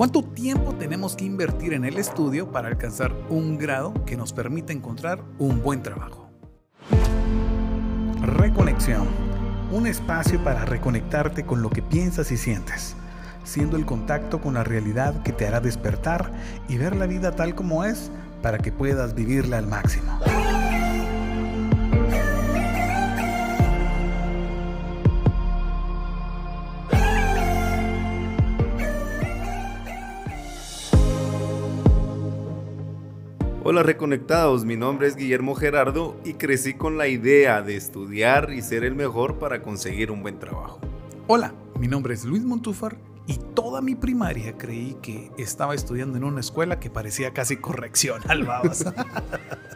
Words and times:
¿Cuánto 0.00 0.22
tiempo 0.22 0.74
tenemos 0.76 1.14
que 1.14 1.26
invertir 1.26 1.74
en 1.74 1.84
el 1.84 1.98
estudio 1.98 2.50
para 2.50 2.68
alcanzar 2.68 3.14
un 3.28 3.58
grado 3.58 3.92
que 4.06 4.16
nos 4.16 4.32
permita 4.32 4.72
encontrar 4.72 5.22
un 5.38 5.62
buen 5.62 5.82
trabajo? 5.82 6.30
Reconexión. 8.22 9.06
Un 9.70 9.86
espacio 9.86 10.42
para 10.42 10.64
reconectarte 10.64 11.44
con 11.44 11.60
lo 11.60 11.68
que 11.68 11.82
piensas 11.82 12.32
y 12.32 12.38
sientes, 12.38 12.96
siendo 13.44 13.76
el 13.76 13.84
contacto 13.84 14.40
con 14.40 14.54
la 14.54 14.64
realidad 14.64 15.22
que 15.22 15.34
te 15.34 15.46
hará 15.46 15.60
despertar 15.60 16.32
y 16.66 16.78
ver 16.78 16.96
la 16.96 17.04
vida 17.04 17.36
tal 17.36 17.54
como 17.54 17.84
es 17.84 18.10
para 18.40 18.56
que 18.56 18.72
puedas 18.72 19.14
vivirla 19.14 19.58
al 19.58 19.66
máximo. 19.66 20.18
Hola 33.80 33.86
reconectados, 33.86 34.66
mi 34.66 34.76
nombre 34.76 35.08
es 35.08 35.16
Guillermo 35.16 35.54
Gerardo 35.54 36.20
y 36.22 36.34
crecí 36.34 36.74
con 36.74 36.98
la 36.98 37.08
idea 37.08 37.62
de 37.62 37.76
estudiar 37.76 38.52
y 38.52 38.60
ser 38.60 38.84
el 38.84 38.94
mejor 38.94 39.38
para 39.38 39.62
conseguir 39.62 40.10
un 40.10 40.20
buen 40.20 40.38
trabajo. 40.38 40.78
Hola, 41.28 41.54
mi 41.78 41.88
nombre 41.88 42.12
es 42.12 42.26
Luis 42.26 42.44
Montúfar 42.44 42.98
y 43.26 43.38
toda 43.54 43.80
mi 43.80 43.94
primaria 43.94 44.58
creí 44.58 44.98
que 45.00 45.32
estaba 45.38 45.74
estudiando 45.74 46.18
en 46.18 46.24
una 46.24 46.40
escuela 46.40 46.78
que 46.78 46.90
parecía 46.90 47.32
casi 47.32 47.56
correccional, 47.56 48.44
vamos. 48.44 48.84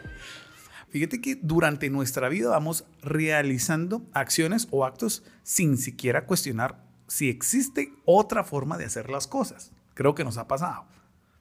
Fíjate 0.89 1.19
que 1.19 1.39
durante 1.41 1.89
nuestra 1.89 2.29
vida 2.29 2.51
vamos 2.51 2.85
realizando 3.01 4.03
acciones 4.13 4.67
o 4.69 4.85
actos 4.85 5.23
sin 5.41 5.79
siquiera 5.79 6.27
cuestionar 6.27 6.79
si 7.07 7.27
existe 7.27 7.91
otra 8.05 8.43
forma 8.43 8.77
de 8.77 8.85
hacer 8.85 9.09
las 9.09 9.25
cosas. 9.25 9.71
Creo 9.95 10.13
que 10.13 10.23
nos 10.23 10.37
ha 10.37 10.47
pasado. 10.47 10.85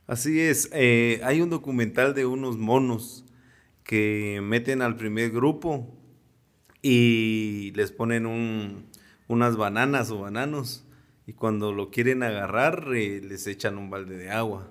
Así 0.07 0.39
es, 0.39 0.69
eh, 0.75 1.23
hay 1.25 1.41
un 1.41 1.49
documental 1.49 2.13
de 2.13 2.27
unos 2.27 2.59
monos 2.59 3.25
que 3.85 4.41
meten 4.43 4.83
al 4.83 4.97
primer 4.97 5.31
grupo 5.31 5.97
y 6.83 7.73
les 7.75 7.91
ponen 7.91 8.27
unas 9.29 9.57
bananas 9.57 10.11
o 10.11 10.21
bananos 10.21 10.87
y 11.27 11.33
cuando 11.33 11.73
lo 11.73 11.91
quieren 11.91 12.23
agarrar 12.23 12.87
eh, 12.95 13.23
les 13.23 13.47
echan 13.47 13.79
un 13.79 13.89
balde 13.89 14.19
de 14.19 14.31
agua 14.31 14.71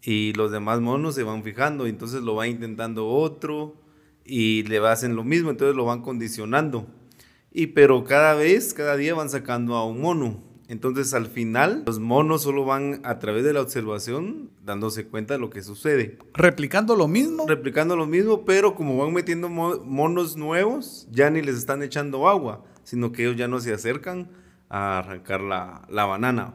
y 0.00 0.32
los 0.32 0.50
demás 0.50 0.80
monos 0.80 1.16
se 1.16 1.22
van 1.22 1.44
fijando 1.44 1.86
y 1.86 1.90
entonces 1.90 2.22
lo 2.22 2.34
va 2.34 2.46
intentando 2.46 3.08
otro 3.08 3.76
y 4.24 4.62
le 4.62 4.78
hacen 4.78 5.16
lo 5.16 5.24
mismo, 5.24 5.50
entonces 5.50 5.76
lo 5.76 5.84
van 5.84 6.00
condicionando. 6.00 6.86
Y 7.52 7.68
pero 7.68 8.04
cada 8.04 8.34
vez, 8.34 8.72
cada 8.72 8.96
día 8.96 9.14
van 9.14 9.28
sacando 9.28 9.74
a 9.74 9.86
un 9.86 10.00
mono 10.00 10.49
entonces 10.70 11.14
al 11.14 11.26
final 11.26 11.82
los 11.84 11.98
monos 11.98 12.42
solo 12.42 12.64
van 12.64 13.00
a 13.02 13.18
través 13.18 13.42
de 13.42 13.52
la 13.52 13.60
observación 13.60 14.50
dándose 14.64 15.04
cuenta 15.04 15.34
de 15.34 15.40
lo 15.40 15.50
que 15.50 15.62
sucede. 15.62 16.16
Replicando 16.32 16.94
lo 16.94 17.08
mismo. 17.08 17.44
Replicando 17.48 17.96
lo 17.96 18.06
mismo, 18.06 18.44
pero 18.44 18.76
como 18.76 18.96
van 18.96 19.12
metiendo 19.12 19.48
monos 19.48 20.36
nuevos, 20.36 21.08
ya 21.10 21.28
ni 21.28 21.42
les 21.42 21.56
están 21.56 21.82
echando 21.82 22.28
agua, 22.28 22.62
sino 22.84 23.10
que 23.10 23.22
ellos 23.22 23.36
ya 23.36 23.48
no 23.48 23.58
se 23.58 23.72
acercan 23.72 24.30
a 24.68 25.00
arrancar 25.00 25.40
la, 25.40 25.82
banana. 25.88 26.54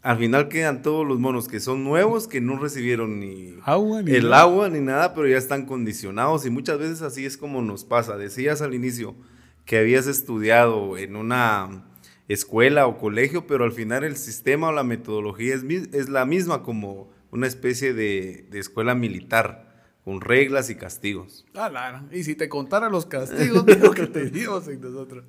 Al 0.00 0.18
final 0.18 0.46
quedan 0.46 0.82
todos 0.82 1.04
los 1.04 1.18
monos 1.18 1.48
que 1.48 1.58
son 1.58 1.82
nuevos, 1.82 2.28
que 2.28 2.40
no 2.40 2.60
recibieron 2.60 3.18
ni, 3.18 3.56
agua, 3.64 4.00
ni 4.00 4.12
el 4.12 4.32
agua 4.32 4.68
ni 4.68 4.78
nada, 4.78 5.12
pero 5.12 5.26
ya 5.26 5.38
están 5.38 5.66
condicionados 5.66 6.46
y 6.46 6.50
muchas 6.50 6.78
veces 6.78 7.02
así 7.02 7.26
es 7.26 7.36
como 7.36 7.62
nos 7.62 7.84
pasa. 7.84 8.16
Decías 8.16 8.62
al 8.62 8.74
inicio 8.74 9.16
que 9.64 9.78
habías 9.78 10.06
estudiado 10.06 10.96
en 10.96 11.16
una 11.16 11.82
escuela 12.28 12.86
o 12.86 12.98
colegio, 12.98 13.46
pero 13.46 13.64
al 13.64 13.72
final 13.72 14.04
el 14.04 14.16
sistema 14.16 14.68
o 14.68 14.72
la 14.72 14.84
metodología 14.84 15.54
es, 15.54 15.62
es 15.92 16.08
la 16.08 16.24
misma 16.26 16.62
como 16.62 17.10
una 17.30 17.46
especie 17.46 17.92
de, 17.92 18.48
escuela 18.52 18.94
militar, 18.94 19.90
con 20.04 20.20
reglas 20.20 20.70
y 20.70 20.76
castigos. 20.76 21.44
Ah, 21.54 22.02
Y 22.12 22.24
si 22.24 22.34
te 22.34 22.48
contara 22.48 22.88
los 22.88 23.06
castigos, 23.06 23.64
lo 23.80 23.90
que 23.92 24.06
teníamos 24.06 24.68
en 24.68 24.80
nosotros. 24.80 25.24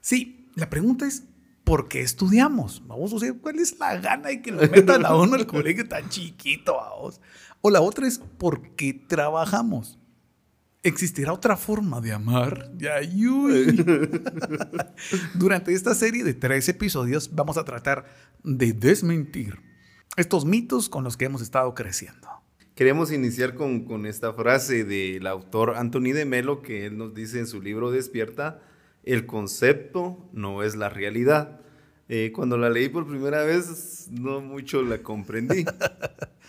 Sí, 0.00 0.50
la 0.54 0.68
pregunta 0.68 1.06
es, 1.06 1.24
¿por 1.64 1.88
qué 1.88 2.00
estudiamos? 2.00 2.82
Vamos 2.86 3.12
a 3.14 3.18
ver, 3.18 3.36
¿cuál 3.40 3.58
es 3.58 3.78
la 3.78 3.96
gana 3.96 4.28
de 4.28 4.42
que 4.42 4.52
lo 4.52 4.60
metan 4.68 5.06
a 5.06 5.16
uno 5.16 5.34
al 5.34 5.46
colegio 5.46 5.88
tan 5.88 6.08
chiquito? 6.08 6.76
Vamos? 6.76 7.20
O 7.60 7.70
la 7.70 7.80
otra 7.80 8.06
es, 8.06 8.18
¿por 8.18 8.74
qué 8.74 8.92
trabajamos? 8.92 9.98
¿Existirá 10.84 11.32
otra 11.32 11.56
forma 11.56 12.00
de 12.00 12.12
amar? 12.12 12.72
Durante 15.34 15.72
esta 15.72 15.94
serie 15.94 16.24
de 16.24 16.34
tres 16.34 16.68
episodios 16.68 17.32
vamos 17.32 17.56
a 17.56 17.64
tratar 17.64 18.04
de 18.42 18.72
desmentir 18.72 19.60
estos 20.16 20.44
mitos 20.44 20.88
con 20.88 21.04
los 21.04 21.16
que 21.16 21.26
hemos 21.26 21.40
estado 21.40 21.72
creciendo. 21.74 22.28
Queremos 22.74 23.12
iniciar 23.12 23.54
con, 23.54 24.06
esta 24.06 24.32
frase 24.32 24.82
del 24.82 25.24
autor 25.28 25.76
Anthony 25.76 26.12
de 26.14 26.24
Melo 26.24 26.62
que 26.62 26.84
él 26.86 26.98
nos 26.98 27.14
dice 27.14 27.38
en 27.38 27.46
su 27.46 27.62
libro 27.62 27.92
Despierta, 27.92 28.60
el 29.04 29.24
concepto 29.26 30.28
no 30.32 30.64
es 30.64 30.74
la 30.74 30.88
realidad. 30.88 31.60
Eh, 32.08 32.32
cuando 32.34 32.58
la 32.58 32.70
leí 32.70 32.88
por 32.88 33.06
primera 33.06 33.44
vez 33.44 34.08
no 34.10 34.40
mucho 34.40 34.82
la 34.82 34.98
comprendí. 34.98 35.64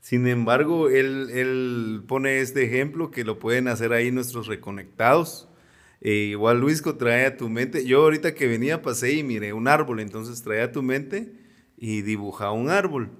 Sin 0.00 0.26
embargo, 0.26 0.88
él, 0.88 2.02
pone 2.06 2.40
este 2.40 2.64
ejemplo 2.64 3.10
que 3.10 3.24
lo 3.24 3.38
pueden 3.38 3.68
hacer 3.68 3.92
ahí 3.92 4.10
nuestros 4.10 4.46
reconectados. 4.46 5.48
Eh, 6.00 6.28
igual 6.30 6.60
Luisco 6.60 6.96
trae 6.96 7.26
a 7.26 7.36
tu 7.36 7.48
mente. 7.48 7.84
Yo 7.84 8.02
ahorita 8.02 8.34
que 8.34 8.46
venía 8.46 8.82
pasé 8.82 9.12
y 9.12 9.22
miré 9.22 9.52
un 9.52 9.68
árbol, 9.68 10.00
entonces 10.00 10.42
trae 10.42 10.62
a 10.62 10.72
tu 10.72 10.82
mente 10.82 11.32
y 11.76 12.02
dibuja 12.02 12.50
un 12.50 12.70
árbol. 12.70 13.10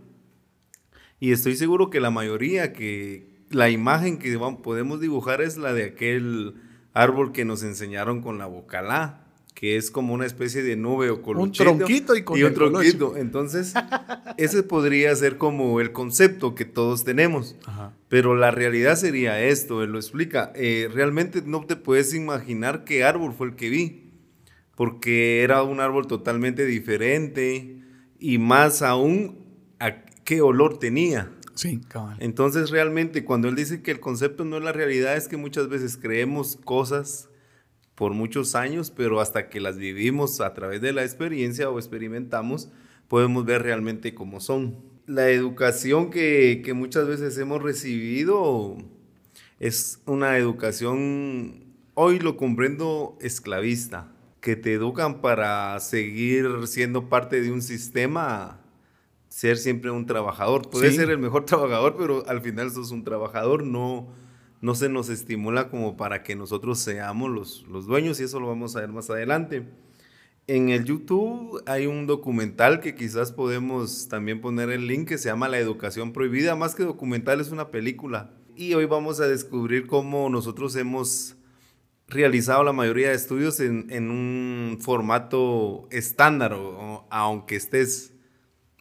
Y 1.19 1.33
estoy 1.33 1.57
seguro 1.57 1.91
que 1.91 2.01
la 2.01 2.11
mayoría, 2.11 2.73
que 2.73 3.45
la 3.51 3.69
imagen 3.69 4.19
que 4.19 4.39
podemos 4.63 5.01
dibujar 5.01 5.43
es 5.43 5.59
la 5.59 5.75
de 5.75 5.85
aquel 5.85 6.55
árbol 6.95 7.33
que 7.33 7.45
nos 7.45 7.63
enseñaron 7.63 8.23
con 8.23 8.39
la 8.39 8.47
bocalá 8.47 9.30
que 9.61 9.77
es 9.77 9.91
como 9.91 10.15
una 10.15 10.25
especie 10.25 10.63
de 10.63 10.75
nube 10.75 11.11
o 11.11 11.21
coluchito. 11.21 11.71
Un 11.71 11.77
tronquito 11.77 12.17
y 12.17 12.23
con 12.23 12.39
y 12.39 12.45
un 12.45 12.55
tronquito. 12.55 13.19
Entonces, 13.19 13.75
ese 14.39 14.63
podría 14.63 15.15
ser 15.15 15.37
como 15.37 15.83
el 15.83 15.93
concepto 15.93 16.55
que 16.55 16.65
todos 16.65 17.05
tenemos. 17.05 17.57
Pero 18.09 18.35
la 18.35 18.51
realidad 18.51 18.97
sería 18.97 19.39
esto, 19.39 19.83
él 19.83 19.91
lo 19.93 19.99
explica. 19.99 20.51
Eh, 20.55 20.89
realmente 20.91 21.43
no 21.45 21.67
te 21.67 21.77
puedes 21.77 22.15
imaginar 22.15 22.85
qué 22.85 23.05
árbol 23.05 23.35
fue 23.35 23.49
el 23.49 23.55
que 23.55 23.69
vi, 23.69 24.15
porque 24.77 25.43
era 25.43 25.63
un 25.63 25.81
árbol 25.81 26.07
totalmente 26.07 26.65
diferente 26.65 27.83
y 28.19 28.39
más 28.39 28.81
aún 28.81 29.45
a 29.79 30.07
qué 30.25 30.41
olor 30.41 30.79
tenía. 30.79 31.33
Sí, 31.53 31.83
cabal. 31.87 32.17
Entonces, 32.21 32.71
realmente, 32.71 33.27
cuando 33.27 33.49
él 33.49 33.57
dice 33.57 33.83
que 33.83 33.91
el 33.91 34.01
concepto 34.01 34.47
no 34.47 34.57
es 34.57 34.63
la 34.63 34.73
realidad, 34.73 35.19
es 35.19 35.29
que 35.29 35.37
muchas 35.37 35.69
veces 35.69 35.99
creemos 35.99 36.57
cosas 36.65 37.30
por 38.01 38.15
muchos 38.15 38.55
años, 38.55 38.91
pero 38.91 39.21
hasta 39.21 39.51
que 39.51 39.61
las 39.61 39.77
vivimos 39.77 40.41
a 40.41 40.55
través 40.55 40.81
de 40.81 40.95
la 40.95 41.03
experiencia 41.03 41.69
o 41.69 41.79
experimentamos, 41.79 42.71
podemos 43.09 43.45
ver 43.45 43.63
realmente 43.63 44.15
cómo 44.15 44.41
son. 44.41 44.79
La 45.05 45.29
educación 45.29 46.09
que, 46.09 46.63
muchas 46.75 47.07
veces 47.07 47.37
hemos 47.37 47.63
recibido 47.63 48.79
es 49.59 50.01
una 50.07 50.39
educación, 50.39 51.75
hoy 51.93 52.21
lo 52.21 52.39
comprendo, 52.39 53.19
esclavista, 53.21 54.11
que 54.41 54.57
te 54.57 54.73
educan 54.73 55.21
para 55.21 55.79
seguir 55.79 56.49
siendo 56.69 57.11
parte 57.11 57.43
de 57.43 57.53
un 57.53 57.61
sistema, 57.61 58.63
ser 59.29 59.59
siempre 59.59 59.91
un 59.91 60.07
trabajador. 60.07 60.71
Puedes 60.71 60.97
ser 60.97 61.11
el 61.11 61.19
mejor 61.19 61.45
trabajador, 61.45 61.97
pero 61.99 62.27
al 62.27 62.41
final 62.41 62.71
sos 62.71 62.93
un 62.93 63.05
trabajador, 63.05 63.63
no 63.63 64.09
no 64.61 64.75
se 64.75 64.89
nos 64.89 65.09
estimula 65.09 65.69
como 65.71 65.97
para 65.97 66.23
que 66.23 66.37
nosotros 66.37 66.79
seamos 66.79 67.31
los, 67.31 67.67
los 67.69 67.87
dueños 67.87 68.21
y 68.21 68.25
eso 68.25 68.41
lo 68.41 68.49
vamos 68.49 68.77
a 68.77 68.81
ver 68.81 68.91
más 68.91 69.09
adelante. 69.11 69.65
En 70.47 70.69
el 70.69 70.85
YouTube 70.85 71.63
hay 71.67 71.87
un 71.87 72.07
documental 72.07 72.81
que 72.81 72.95
quizás 72.95 73.31
podemos 73.31 74.09
también 74.09 74.41
poner 74.41 74.71
el 74.71 74.87
link 74.87 75.09
que 75.09 75.19
se 75.19 75.29
llama 75.29 75.49
La 75.49 75.59
Educación 75.59 76.13
Prohibida. 76.13 76.57
Más 76.57 76.75
que 76.75 76.83
documental 76.83 77.41
es 77.41 77.51
una 77.51 77.71
película. 77.71 78.35
Y 78.57 78.75
hoy 78.75 78.85
vamos 78.85 79.21
a 79.21 79.29
descubrir 79.29 79.87
cómo 79.87 80.29
nosotros 80.29 80.75
hemos 80.77 81.37
realizado 82.09 82.65
la 82.65 82.73
mayoría 82.73 83.11
de 83.11 83.15
estudios 83.15 83.61
en, 83.61 84.11
un 84.11 84.79
formato 84.81 85.87
estándar, 85.93 86.57
aunque 87.11 87.55
estés 87.55 88.13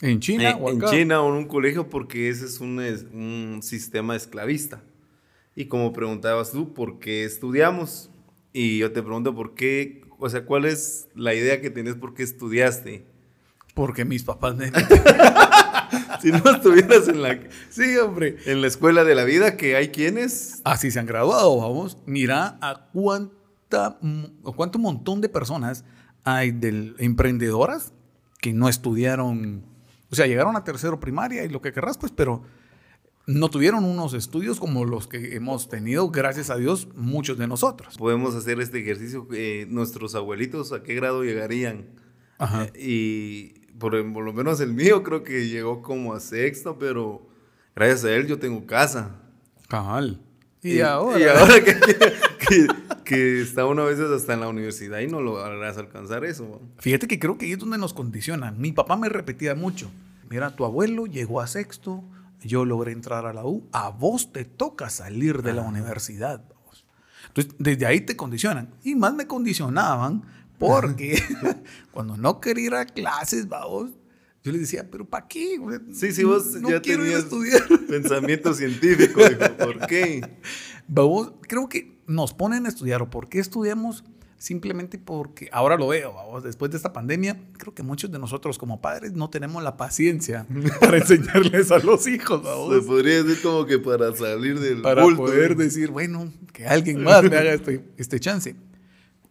en 0.01 0.19
China, 0.19 0.57
o 0.57 0.71
en 0.71 0.81
China 0.81 1.21
o 1.21 1.29
en 1.29 1.35
un 1.35 1.45
colegio, 1.45 1.87
porque 1.87 2.29
ese 2.29 2.45
es 2.45 2.59
un, 2.59 2.79
un 3.13 3.61
sistema 3.61 4.15
esclavista. 4.15 4.81
Y 5.59 5.65
como 5.65 5.91
preguntabas 5.91 6.51
tú, 6.51 6.73
¿por 6.73 6.99
qué 6.99 7.25
estudiamos? 7.25 8.09
Y 8.53 8.77
yo 8.77 8.93
te 8.93 9.03
pregunto, 9.03 9.35
¿por 9.35 9.55
qué? 9.55 10.05
O 10.17 10.29
sea, 10.29 10.45
¿cuál 10.45 10.63
es 10.63 11.09
la 11.15 11.33
idea 11.33 11.59
que 11.59 11.69
tienes 11.69 11.95
por 11.95 12.13
qué 12.13 12.23
estudiaste? 12.23 13.05
Porque 13.73 14.05
mis 14.05 14.23
papás 14.23 14.55
me... 14.55 14.71
si 16.21 16.31
no 16.31 16.49
estuvieras 16.49 17.09
en 17.09 17.21
la... 17.21 17.37
Sí, 17.69 17.97
hombre. 17.97 18.37
En 18.45 18.61
la 18.61 18.67
escuela 18.67 19.03
de 19.03 19.15
la 19.15 19.25
vida, 19.25 19.57
que 19.57 19.75
hay 19.75 19.89
quienes... 19.89 20.61
Así 20.63 20.91
se 20.91 20.99
han 21.01 21.05
graduado, 21.05 21.57
vamos. 21.57 21.97
Mira 22.05 22.57
a 22.61 22.87
cuánta, 22.93 23.99
o 24.43 24.53
cuánto 24.53 24.79
montón 24.79 25.19
de 25.19 25.27
personas 25.27 25.83
hay 26.23 26.51
de 26.51 26.93
emprendedoras 26.99 27.91
que 28.39 28.53
no 28.53 28.69
estudiaron 28.69 29.65
O 30.09 30.15
sea, 30.15 30.25
llegaron 30.25 30.55
a 30.55 30.63
tercero 30.63 31.01
primaria 31.01 31.43
y 31.43 31.49
lo 31.49 31.61
que 31.61 31.73
querrás, 31.73 31.97
pues, 31.97 32.13
pero 32.13 32.43
no 33.29 33.49
tuvieron 33.49 33.85
unos 33.85 34.15
estudios 34.15 34.59
como 34.59 34.85
los 34.85 35.07
que 35.07 35.35
hemos 35.35 35.69
tenido, 35.69 36.09
gracias 36.09 36.49
a 36.49 36.55
Dios, 36.55 36.87
muchos 36.95 37.37
de 37.37 37.47
nosotros. 37.47 37.95
Podemos 37.95 38.33
hacer 38.33 38.59
este 38.59 38.79
ejercicio. 38.79 39.27
Eh, 39.31 39.67
nuestros 39.69 40.15
abuelitos, 40.15 40.73
¿a 40.73 40.81
qué 40.81 40.95
grado 40.95 41.23
llegarían? 41.23 41.85
Ajá. 42.39 42.65
Eh, 42.73 42.79
y 42.79 43.49
por, 43.77 43.93
lo 43.93 44.33
menos 44.33 44.59
el 44.61 44.73
mío 44.73 45.03
creo 45.03 45.23
que 45.23 45.47
llegó 45.47 45.83
como 45.83 46.15
a 46.15 46.19
sexto, 46.19 46.79
pero 46.79 47.29
gracias 47.75 48.05
a 48.05 48.15
él 48.15 48.25
yo 48.25 48.39
tengo 48.39 48.65
casa. 48.65 49.21
Cabal. 49.67 50.19
Y, 50.63 50.79
ahora, 50.79 51.19
y 51.19 51.23
ahora 51.27 51.63
que, 51.63 51.75
que, 52.39 52.67
que, 53.05 53.41
está 53.41 53.67
uno 53.67 53.83
a 53.83 53.85
veces 53.85 54.09
hasta 54.09 54.33
en 54.33 54.39
la 54.39 54.47
universidad 54.47 55.01
y 55.01 55.07
no 55.07 55.21
lograrás 55.21 55.77
alcanzar 55.77 56.25
eso. 56.25 56.59
Fíjate 56.79 57.07
que 57.07 57.19
creo 57.19 57.37
que 57.37 57.45
ahí 57.45 57.51
es 57.51 57.59
donde 57.59 57.77
nos 57.77 57.93
condicionan. 57.93 58.59
Mi 58.59 58.71
papá 58.71 58.97
me 58.97 59.07
repetía 59.07 59.53
mucho, 59.53 59.91
mira, 60.31 60.55
tu 60.55 60.65
abuelo 60.65 61.05
llegó 61.05 61.41
a 61.41 61.47
sexto, 61.47 62.03
yo 62.41 62.65
logré 62.65 62.91
entrar 62.91 63.25
a 63.25 63.33
la 63.33 63.45
U, 63.45 63.67
a 63.71 63.89
vos 63.89 64.31
te 64.31 64.45
toca 64.45 64.89
salir 64.89 65.41
de 65.41 65.53
la 65.53 65.61
universidad. 65.61 66.43
Entonces, 67.27 67.55
desde 67.59 67.85
ahí 67.85 68.01
te 68.01 68.15
condicionan. 68.15 68.73
Y 68.83 68.95
más 68.95 69.13
me 69.13 69.27
condicionaban 69.27 70.23
porque 70.57 71.21
cuando 71.91 72.17
no 72.17 72.39
quería 72.39 72.65
ir 72.65 72.73
a 72.75 72.85
clases, 72.85 73.47
vamos, 73.47 73.91
yo 74.43 74.51
les 74.51 74.61
decía, 74.61 74.89
pero 74.89 75.05
¿para 75.05 75.27
qué? 75.27 75.59
Sí, 75.93 76.11
sí, 76.11 76.23
vos 76.23 76.45
no 76.55 76.69
ya 76.69 76.81
quiero 76.81 77.03
tenías 77.03 77.23
estudiar. 77.23 77.61
pensamiento 77.87 78.53
científico. 78.53 79.21
¿Por 79.57 79.85
qué? 79.87 80.37
Vamos, 80.87 81.33
creo 81.41 81.67
que 81.67 81.99
nos 82.07 82.33
ponen 82.33 82.65
a 82.65 82.69
estudiar 82.69 83.01
o 83.01 83.09
por 83.09 83.27
qué 83.29 83.39
estudiamos 83.39 84.03
simplemente 84.39 84.97
porque 84.97 85.49
ahora 85.51 85.75
lo 85.75 85.89
veo, 85.89 86.15
después 86.41 86.71
de 86.71 86.77
esta 86.77 86.93
pandemia, 86.93 87.37
creo 87.57 87.75
que 87.75 87.83
muchos 87.83 88.09
de 88.09 88.17
nosotros 88.17 88.57
como 88.57 88.81
padres 88.81 89.11
no 89.13 89.29
tenemos 89.29 89.61
la 89.61 89.77
paciencia 89.77 90.47
para 90.79 90.97
enseñarles 90.97 91.71
a 91.71 91.79
los 91.79 92.07
hijos. 92.07 92.41
Se 92.41 92.81
podría 92.87 93.21
decir 93.21 93.43
como 93.43 93.65
que 93.65 93.77
para 93.77 94.15
salir 94.15 94.59
del 94.59 94.81
Para 94.81 95.03
poder 95.15 95.55
decir, 95.57 95.91
bueno, 95.91 96.31
que 96.53 96.65
alguien 96.65 97.03
más 97.03 97.21
me 97.23 97.35
haga 97.35 97.53
este, 97.53 97.85
este 97.97 98.19
chance. 98.19 98.55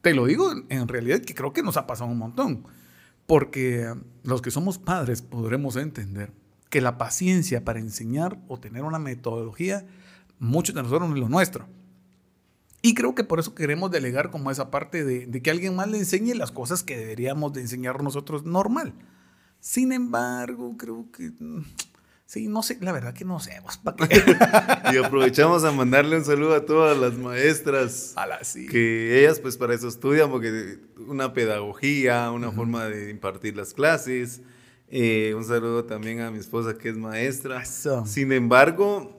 Te 0.02 0.14
lo 0.14 0.26
digo 0.26 0.52
en 0.69 0.87
realidad 0.87 1.20
que 1.22 1.34
creo 1.34 1.52
que 1.52 1.62
nos 1.62 1.76
ha 1.76 1.87
pasado 1.87 2.10
un 2.10 2.19
montón, 2.19 2.64
porque 3.26 3.93
los 4.22 4.43
que 4.43 4.50
somos 4.50 4.78
padres 4.78 5.22
podremos 5.22 5.76
entender 5.76 6.32
que 6.69 6.82
la 6.82 6.99
paciencia 6.99 7.64
para 7.64 7.81
enseñar 7.81 8.38
o 8.46 8.60
tener 8.60 8.84
una 8.84 8.99
metodología, 8.99 9.87
muchos 10.38 10.75
de 10.75 10.82
nosotros 10.82 11.08
no 11.08 11.14
es 11.14 11.20
lo 11.20 11.28
nuestro. 11.31 11.66
Y 12.80 12.94
creo 12.94 13.14
que 13.14 13.25
por 13.25 13.40
eso 13.40 13.54
queremos 13.54 13.90
delegar 13.90 14.30
como 14.30 14.50
esa 14.50 14.70
parte 14.70 15.04
de, 15.04 15.42
que 15.42 15.50
alguien 15.50 15.75
más 15.75 15.88
le 15.88 15.98
enseñe 15.98 16.34
las 16.34 16.52
cosas 16.52 16.82
que 16.82 16.96
deberíamos 16.96 17.52
de 17.52 17.62
enseñar 17.62 18.02
nosotros 18.02 18.44
normal. 18.44 18.94
Sin 19.60 19.92
embargo, 19.92 20.76
creo 20.76 21.06
que... 21.10 21.32
Mm, 21.40 21.64
sí, 22.25 22.46
no 22.46 22.62
sé, 22.62 22.78
la 22.80 22.92
verdad 22.92 23.14
que 23.14 23.25
no 23.25 23.40
sé. 23.40 23.60
y 24.92 24.96
aprovechamos 24.96 25.64
a 25.64 25.72
mandarle 25.72 26.16
un 26.16 26.25
saludo 26.25 26.54
a 26.54 26.64
todas 26.64 26.96
las 26.96 27.14
maestras. 27.14 28.12
A 28.14 28.26
las 28.26 28.46
sí. 28.46 28.69
Que 28.69 29.20
ellas 29.20 29.40
pues 29.40 29.56
para 29.56 29.74
eso 29.74 29.88
estudian, 29.88 30.31
porque 30.31 30.78
una 31.08 31.32
pedagogía, 31.32 32.31
una 32.31 32.52
forma 32.52 32.84
de 32.84 33.10
impartir 33.10 33.56
las 33.56 33.74
clases. 33.74 34.40
Eh, 34.90 35.34
un 35.36 35.44
saludo 35.44 35.84
también 35.84 36.20
a 36.20 36.31
mi 36.31 36.38
esposa 36.38 36.78
que 36.78 36.90
es 36.90 36.96
maestra. 36.96 37.64
Sin 37.64 38.31
embargo, 38.31 39.18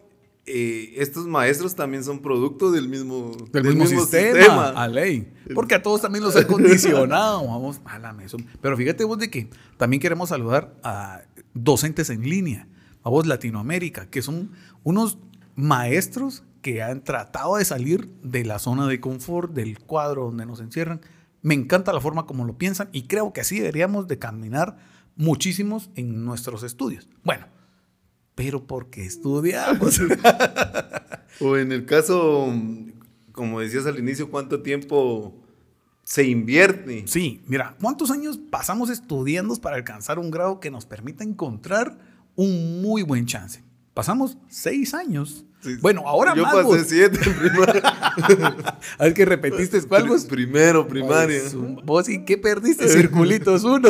eh, 0.52 0.96
estos 0.98 1.28
maestros 1.28 1.76
también 1.76 2.04
son 2.04 2.20
producto 2.20 2.72
del 2.72 2.90
mismo, 2.90 3.32
del, 3.52 3.76
mismo, 3.76 3.86
sistema, 3.86 4.70
A 4.70 4.88
ley. 4.88 5.32
Porque 5.54 5.76
a 5.76 5.84
todos 5.84 6.02
también 6.02 6.24
los 6.24 6.36
han 6.36 6.46
condicionado. 6.46 7.46
Vamos 7.48 7.80
a 7.86 8.00
la 8.00 8.14
mesa. 8.14 8.38
Pero 8.60 8.76
fíjate 8.76 9.04
vos 9.04 9.20
de 9.20 9.30
que 9.30 9.48
también 9.78 10.02
queremos 10.02 10.30
saludar 10.30 10.76
a 10.82 11.22
docentes 11.54 12.10
en 12.10 12.28
línea. 12.28 12.68
A 13.04 13.10
vos 13.10 13.28
Latinoamérica, 13.28 14.08
que 14.08 14.24
son 14.24 14.50
unos 14.84 15.20
maestros 15.56 16.44
que 16.64 16.82
han 16.82 17.04
tratado 17.04 17.58
de 17.58 17.66
salir 17.66 18.10
de 18.24 18.44
la 18.44 18.58
zona 18.58 18.88
de 18.88 19.00
confort, 19.00 19.54
del 19.54 19.78
cuadro 19.78 20.26
donde 20.26 20.48
nos 20.48 20.62
encierran. 20.62 21.00
Me 21.44 21.54
encanta 21.54 21.94
la 21.94 22.02
forma 22.02 22.26
como 22.26 22.44
lo 22.44 22.58
piensan 22.58 22.90
y 22.92 23.04
creo 23.04 23.34
que 23.34 23.42
así 23.42 23.60
deberíamos 23.60 24.08
de 24.08 24.18
caminar 24.18 24.78
muchísimos 25.16 25.92
en 25.96 26.26
nuestros 26.26 26.64
estudios. 26.64 27.08
Bueno, 27.24 27.46
pero 28.40 28.66
porque 28.66 29.06
estudiamos. 29.06 30.00
o 31.42 31.58
en 31.58 31.74
el 31.74 31.86
caso, 31.86 32.48
como 33.34 33.60
decías 33.60 33.86
al 33.86 34.00
inicio, 34.00 34.32
¿cuánto 34.32 34.62
tiempo 34.62 35.36
se 36.06 36.24
invierte? 36.24 37.04
Sí, 37.06 37.44
mira, 37.48 37.76
¿cuántos 37.82 38.12
años 38.12 38.40
pasamos 38.50 38.90
estudiando 38.90 39.54
para 39.58 39.76
alcanzar 39.76 40.20
un 40.20 40.32
grado 40.32 40.62
que 40.62 40.72
nos 40.72 40.86
permita 40.86 41.26
encontrar 41.26 41.98
un 42.38 42.82
muy 42.82 43.02
buen 43.02 43.26
chance? 43.26 43.62
Pasamos 43.94 44.38
seis 44.48 44.94
años. 44.94 45.44
Bueno, 45.82 46.04
ahora 46.08 46.34
Yo 46.34 46.44
pasé 46.44 46.86
siete 46.86 47.20
en 47.22 47.38
primaria. 47.38 47.82
A 48.98 49.04
ver 49.04 49.14
que 49.14 49.26
repetiste 49.26 49.82
cuál 49.82 50.08
Primero, 50.30 50.88
primaria. 50.88 51.42
vos 51.84 52.08
y 52.08 52.24
qué 52.24 52.38
perdiste, 52.38 52.88
circulitos 52.88 53.66
uno. 53.66 53.90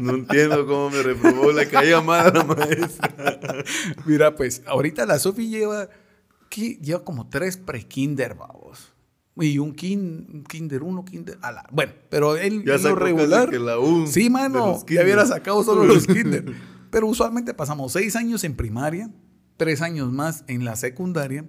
No 0.00 0.14
entiendo 0.14 0.66
cómo 0.66 0.90
me 0.90 1.02
reprobó 1.02 1.52
la 1.52 1.66
caída 1.66 2.00
madre 2.00 2.42
maestra. 2.44 3.64
Mira, 4.06 4.34
pues, 4.34 4.62
ahorita 4.66 5.04
la 5.04 5.18
Sofi 5.18 5.48
lleva, 5.48 5.88
¿qué? 6.48 6.78
lleva 6.80 7.04
como 7.04 7.28
tres 7.28 7.58
pre-kinder, 7.58 8.34
vamos. 8.34 8.92
Y 9.36 9.58
un, 9.58 9.74
kinder 9.74 10.82
uno, 10.82 11.04
kinder. 11.04 11.38
A 11.42 11.66
bueno, 11.70 11.92
pero 12.08 12.36
él 12.36 12.64
ya 12.64 12.76
lo 12.78 12.94
regular. 12.94 13.48
Que 13.50 13.58
la 13.58 13.76
sí, 14.06 14.28
mano, 14.28 14.82
ya 14.86 15.02
hubiera 15.02 15.24
sacado 15.26 15.62
solo 15.62 15.84
los 15.84 16.06
kinder. 16.06 16.44
Pero 16.90 17.06
usualmente 17.06 17.54
pasamos 17.54 17.92
seis 17.92 18.16
años 18.16 18.42
en 18.44 18.56
primaria, 18.56 19.10
tres 19.56 19.82
años 19.82 20.10
más 20.12 20.44
en 20.48 20.64
la 20.64 20.76
secundaria, 20.76 21.44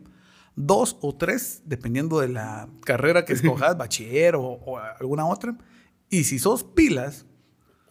dos 0.55 0.97
o 1.01 1.15
tres, 1.15 1.63
dependiendo 1.65 2.19
de 2.19 2.29
la 2.29 2.69
carrera 2.85 3.25
que 3.25 3.33
escojas, 3.33 3.77
bachiller 3.77 4.35
o, 4.35 4.43
o 4.43 4.77
alguna 4.77 5.25
otra. 5.25 5.57
Y 6.09 6.25
si 6.25 6.39
sos 6.39 6.63
pilas, 6.63 7.25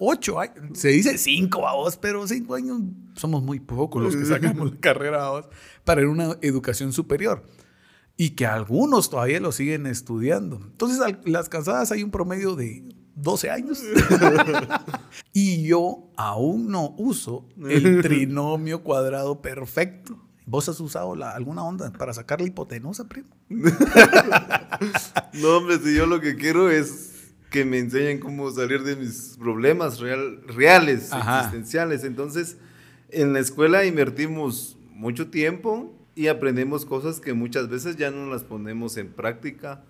ocho 0.00 0.40
años. 0.40 0.78
Se 0.78 0.88
dice 0.88 1.18
cinco 1.18 1.68
a 1.68 1.76
vos, 1.76 1.96
pero 1.96 2.26
cinco 2.26 2.56
años 2.56 2.80
somos 3.14 3.42
muy 3.42 3.60
pocos 3.60 4.02
los 4.02 4.16
que 4.16 4.24
sacamos 4.24 4.72
la 4.72 4.80
carrera 4.80 5.26
a 5.26 5.30
vos 5.30 5.48
para 5.84 6.08
una 6.08 6.36
educación 6.40 6.92
superior. 6.92 7.46
Y 8.16 8.30
que 8.30 8.46
algunos 8.46 9.08
todavía 9.08 9.40
lo 9.40 9.52
siguen 9.52 9.86
estudiando. 9.86 10.56
Entonces, 10.56 11.00
las 11.24 11.48
casadas 11.48 11.92
hay 11.92 12.02
un 12.02 12.10
promedio 12.10 12.56
de 12.56 12.84
12 13.14 13.50
años. 13.50 13.82
y 15.32 15.62
yo 15.66 16.10
aún 16.16 16.70
no 16.70 16.94
uso 16.98 17.48
el 17.68 18.00
trinomio 18.02 18.82
cuadrado 18.82 19.40
perfecto. 19.40 20.18
¿Vos 20.46 20.68
has 20.68 20.80
usado 20.80 21.14
la, 21.14 21.30
alguna 21.30 21.62
onda 21.62 21.92
para 21.92 22.12
sacar 22.12 22.40
la 22.40 22.48
hipotenusa, 22.48 23.08
primo? 23.08 23.28
no, 23.48 23.58
hombre, 25.56 25.78
si 25.78 25.94
yo 25.94 26.06
lo 26.06 26.20
que 26.20 26.34
quiero 26.34 26.70
es 26.70 27.09
que 27.50 27.64
me 27.64 27.78
enseñen 27.78 28.20
cómo 28.20 28.50
salir 28.50 28.82
de 28.82 28.96
mis 28.96 29.36
problemas 29.38 29.98
real, 29.98 30.40
reales, 30.46 31.10
existenciales. 31.12 32.04
Entonces, 32.04 32.56
en 33.10 33.32
la 33.32 33.40
escuela 33.40 33.84
invertimos 33.84 34.78
mucho 34.90 35.28
tiempo 35.30 35.94
y 36.14 36.28
aprendemos 36.28 36.86
cosas 36.86 37.20
que 37.20 37.34
muchas 37.34 37.68
veces 37.68 37.96
ya 37.96 38.10
no 38.10 38.30
las 38.30 38.44
ponemos 38.44 38.96
en 38.96 39.12
práctica 39.12 39.84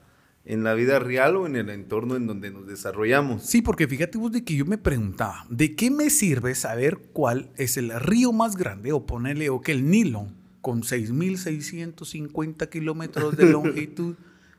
en 0.45 0.64
la 0.64 0.75
vida 0.75 0.99
real 0.99 1.37
o 1.37 1.47
en 1.47 1.55
el 1.55 1.69
entorno 1.69 2.17
en 2.17 2.26
donde 2.26 2.50
nos 2.50 2.67
desarrollamos. 2.67 3.43
Sí, 3.43 3.61
porque 3.61 3.87
fíjate 3.87 4.17
vos 4.17 4.33
de 4.33 4.43
que 4.43 4.57
yo 4.57 4.64
me 4.64 4.79
preguntaba, 4.79 5.45
¿de 5.50 5.76
qué 5.76 5.90
me 5.90 6.09
sirve 6.09 6.55
saber 6.55 6.99
cuál 7.12 7.50
es 7.57 7.76
el 7.76 7.90
río 8.00 8.33
más 8.33 8.57
grande 8.57 8.93
o 8.93 9.05
ponerle 9.05 9.50
o 9.50 9.61
que 9.61 9.73
el 9.73 9.90
Nilo 9.90 10.29
con 10.61 10.83
6.650 10.83 12.69
kilómetros 12.69 13.37
de 13.37 13.47
longitud, 13.50 14.17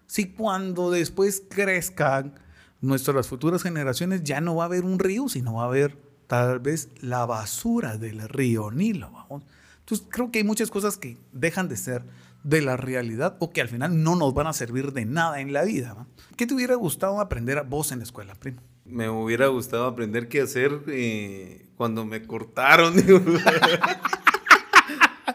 si 0.08 0.32
cuando 0.34 0.92
después 0.92 1.44
crezcan 1.50 2.36
nuestras 2.82 3.28
futuras 3.28 3.64
generaciones 3.64 4.24
ya 4.24 4.42
no 4.42 4.56
va 4.56 4.64
a 4.64 4.66
haber 4.66 4.84
un 4.84 5.00
río, 5.00 5.30
sino 5.30 5.54
va 5.56 5.64
a 5.64 5.68
haber 5.68 5.98
tal 6.28 6.60
vez 6.60 6.90
la 7.00 7.26
basura 7.26 7.98
del 7.98 8.28
río 8.28 8.72
Nilo. 8.72 9.12
Vamos. 9.12 9.44
Entonces 9.80 10.08
creo 10.10 10.32
que 10.32 10.40
hay 10.40 10.46
muchas 10.46 10.72
cosas 10.72 10.98
que 10.98 11.18
dejan 11.32 11.70
de 11.70 11.78
ser 11.78 12.04
de 12.44 12.62
la 12.62 12.76
realidad 12.76 13.38
o 13.40 13.52
que 13.52 13.62
al 13.62 13.68
final 13.68 14.02
no 14.04 14.16
nos 14.16 14.34
van 14.34 14.48
a 14.48 14.54
servir 14.54 14.94
de 14.94 15.06
nada 15.06 15.42
en 15.42 15.54
la 15.54 15.64
vida. 15.64 16.08
¿Qué 16.36 16.48
te 16.48 16.56
hubiera 16.56 16.76
gustado 16.76 17.20
aprender 17.20 17.60
a 17.60 17.64
vos 17.64 17.92
en 17.92 18.00
la 18.00 18.04
escuela, 18.04 18.34
primo? 18.36 18.62
Me 18.86 19.10
hubiera 19.10 19.48
gustado 19.48 19.86
aprender 19.86 20.28
qué 20.28 20.42
hacer 20.42 20.82
eh, 20.88 21.68
cuando 21.78 22.04
me 22.06 22.24
cortaron. 22.24 22.98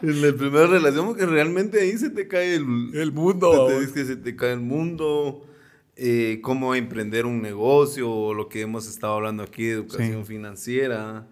en 0.01 0.21
la 0.21 0.33
primera 0.35 0.67
relación, 0.67 1.07
porque 1.07 1.25
realmente 1.25 1.79
ahí 1.79 1.97
se 1.97 2.09
te 2.09 2.27
cae 2.27 2.55
el, 2.55 2.91
el 2.93 3.11
mundo. 3.13 3.67
Te, 3.67 3.93
que 3.93 4.05
se 4.05 4.17
te 4.17 4.35
cae 4.35 4.53
el 4.53 4.59
mundo 4.59 5.46
eh, 5.97 6.39
cómo 6.43 6.75
emprender 6.75 7.25
un 7.25 7.41
negocio, 7.41 8.09
o 8.09 8.33
lo 8.33 8.49
que 8.49 8.61
hemos 8.61 8.87
estado 8.87 9.13
hablando 9.15 9.43
aquí 9.43 9.65
de 9.65 9.73
educación 9.73 10.25
financiera, 10.25 11.27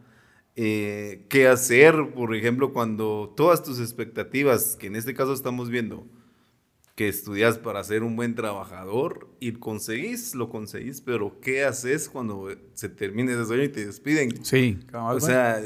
eh, 0.56 1.26
qué 1.30 1.48
hacer, 1.48 2.12
por 2.16 2.34
ejemplo, 2.36 2.74
cuando 2.74 3.34
todas 3.36 3.62
tus 3.62 3.80
expectativas, 3.80 4.76
que 4.76 4.88
en 4.88 4.96
este 4.96 5.14
caso 5.14 5.34
estamos 5.34 5.70
viendo, 5.70 6.08
que 6.96 7.10
estudias 7.10 7.58
para 7.58 7.84
ser 7.84 8.04
un 8.04 8.16
buen 8.16 8.36
trabajador 8.36 9.28
y 9.40 9.52
conseguís, 9.52 10.34
lo 10.34 10.50
conseguís, 10.50 11.02
pero 11.02 11.40
¿qué 11.42 11.66
haces 11.66 12.08
cuando 12.10 12.50
se 12.74 12.90
termine 12.90 13.34
ese 13.34 13.46
sueño 13.46 13.64
y 13.64 13.70
te 13.70 13.86
despiden? 13.86 14.44
Sí, 14.46 14.80
O 14.94 15.20
sea, 15.20 15.62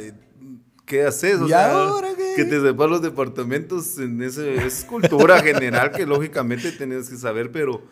¿qué 0.87 1.03
haces? 1.03 1.39
O 1.39 1.45
¿Y 1.45 1.49
sea, 1.49 1.71
ahora 1.71 2.09
qué? 2.17 2.33
que 2.35 2.45
te 2.45 2.59
sepas 2.59 2.89
los 2.89 3.01
departamentos 3.03 3.99
en 3.99 4.21
ese, 4.23 4.55
es 4.65 4.83
cultura 4.83 5.39
general 5.41 5.91
que 5.91 6.05
lógicamente 6.07 6.71
tenés 6.71 7.07
que 7.09 7.15
saber, 7.15 7.51
pero 7.51 7.83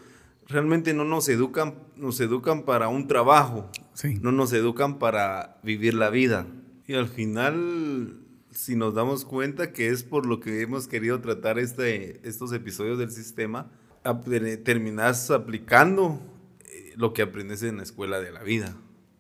realmente 0.48 0.94
no 0.94 1.04
nos 1.06 1.28
educan, 1.30 1.76
nos 1.96 2.20
educan 2.20 2.64
para 2.64 2.88
un 2.88 3.08
trabajo, 3.08 3.70
Sí. 3.94 4.18
no 4.22 4.32
nos 4.32 4.54
educan 4.54 5.00
para 5.00 5.60
vivir 5.64 5.94
la 5.94 6.10
vida. 6.10 6.48
Y 6.88 6.94
al 6.94 7.08
final, 7.08 8.22
si 8.52 8.76
nos 8.76 8.94
damos 8.94 9.26
cuenta 9.26 9.74
que 9.74 9.90
es 9.90 10.04
por 10.04 10.26
lo 10.26 10.40
que 10.40 10.62
hemos 10.62 10.88
querido 10.88 11.20
tratar 11.22 11.60
este, 11.60 12.26
estos 12.28 12.54
episodios 12.54 12.98
del 12.98 13.12
sistema, 13.12 13.70
ap- 14.04 14.26
terminas 14.64 15.30
aplicando 15.32 16.20
eh, 16.66 16.94
lo 16.96 17.12
que 17.14 17.24
aprendes 17.24 17.62
en 17.64 17.78
la 17.78 17.84
escuela 17.84 18.20
de 18.22 18.32
la 18.32 18.44
vida, 18.44 18.76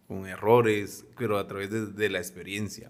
con 0.07 0.25
errores, 0.27 1.05
pero 1.17 1.37
a 1.37 1.47
través 1.47 1.69
de, 1.71 1.87
de 1.87 2.09
la 2.09 2.19
experiencia. 2.19 2.89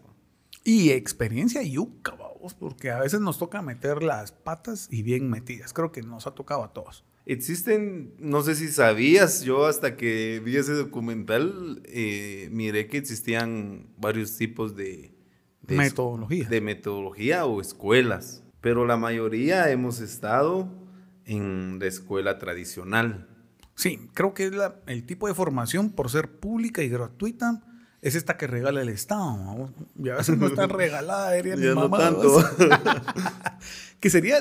Y 0.63 0.89
experiencia 0.91 1.63
yuca, 1.63 2.11
vamos, 2.15 2.53
porque 2.53 2.91
a 2.91 2.99
veces 2.99 3.21
nos 3.21 3.39
toca 3.39 3.61
meter 3.61 4.03
las 4.03 4.31
patas 4.33 4.89
y 4.91 5.01
bien 5.01 5.29
metidas. 5.29 5.71
Creo 5.73 5.91
que 5.91 6.01
nos 6.03 6.27
ha 6.27 6.31
tocado 6.35 6.63
a 6.63 6.73
todos. 6.73 7.03
Existen, 7.29 8.13
no 8.19 8.41
sé 8.41 8.55
si 8.55 8.69
sabías, 8.69 9.41
yo 9.43 9.65
hasta 9.65 9.97
que 9.97 10.41
vi 10.43 10.55
ese 10.55 10.71
documental, 10.71 11.81
eh, 11.85 12.47
miré 12.53 12.87
que 12.87 12.97
existían 12.97 13.87
varios 13.97 14.37
tipos 14.37 14.77
de, 14.77 15.13
de 15.61 15.75
Metodología. 15.75 16.47
de 16.47 16.61
metodología 16.61 17.45
o 17.45 17.59
escuelas, 17.59 18.43
pero 18.61 18.85
la 18.85 18.95
mayoría 18.95 19.69
hemos 19.69 19.99
estado 19.99 20.69
en 21.25 21.79
la 21.79 21.87
escuela 21.87 22.39
tradicional. 22.39 23.27
Sí, 23.75 24.09
creo 24.13 24.33
que 24.33 24.45
es 24.45 24.53
la- 24.55 24.79
el 24.87 25.05
tipo 25.05 25.27
de 25.27 25.33
formación, 25.33 25.89
por 25.91 26.09
ser 26.09 26.39
pública 26.39 26.81
y 26.81 26.87
gratuita, 26.87 27.61
es 28.01 28.15
esta 28.15 28.37
que 28.37 28.47
regala 28.47 28.81
el 28.81 28.87
Estado. 28.89 29.21
vamos. 29.37 29.71
Y 30.01 30.07
a 30.07 30.15
veces 30.15 30.37
no 30.37 30.47
está 30.47 30.65
regalada, 30.67 31.33
diría 31.33 31.57
mi 31.57 31.63
Ya 31.63 31.69
no 31.75 31.89
mamá, 31.89 31.97
tanto. 31.97 32.41
que 33.99 34.09
sería, 34.09 34.37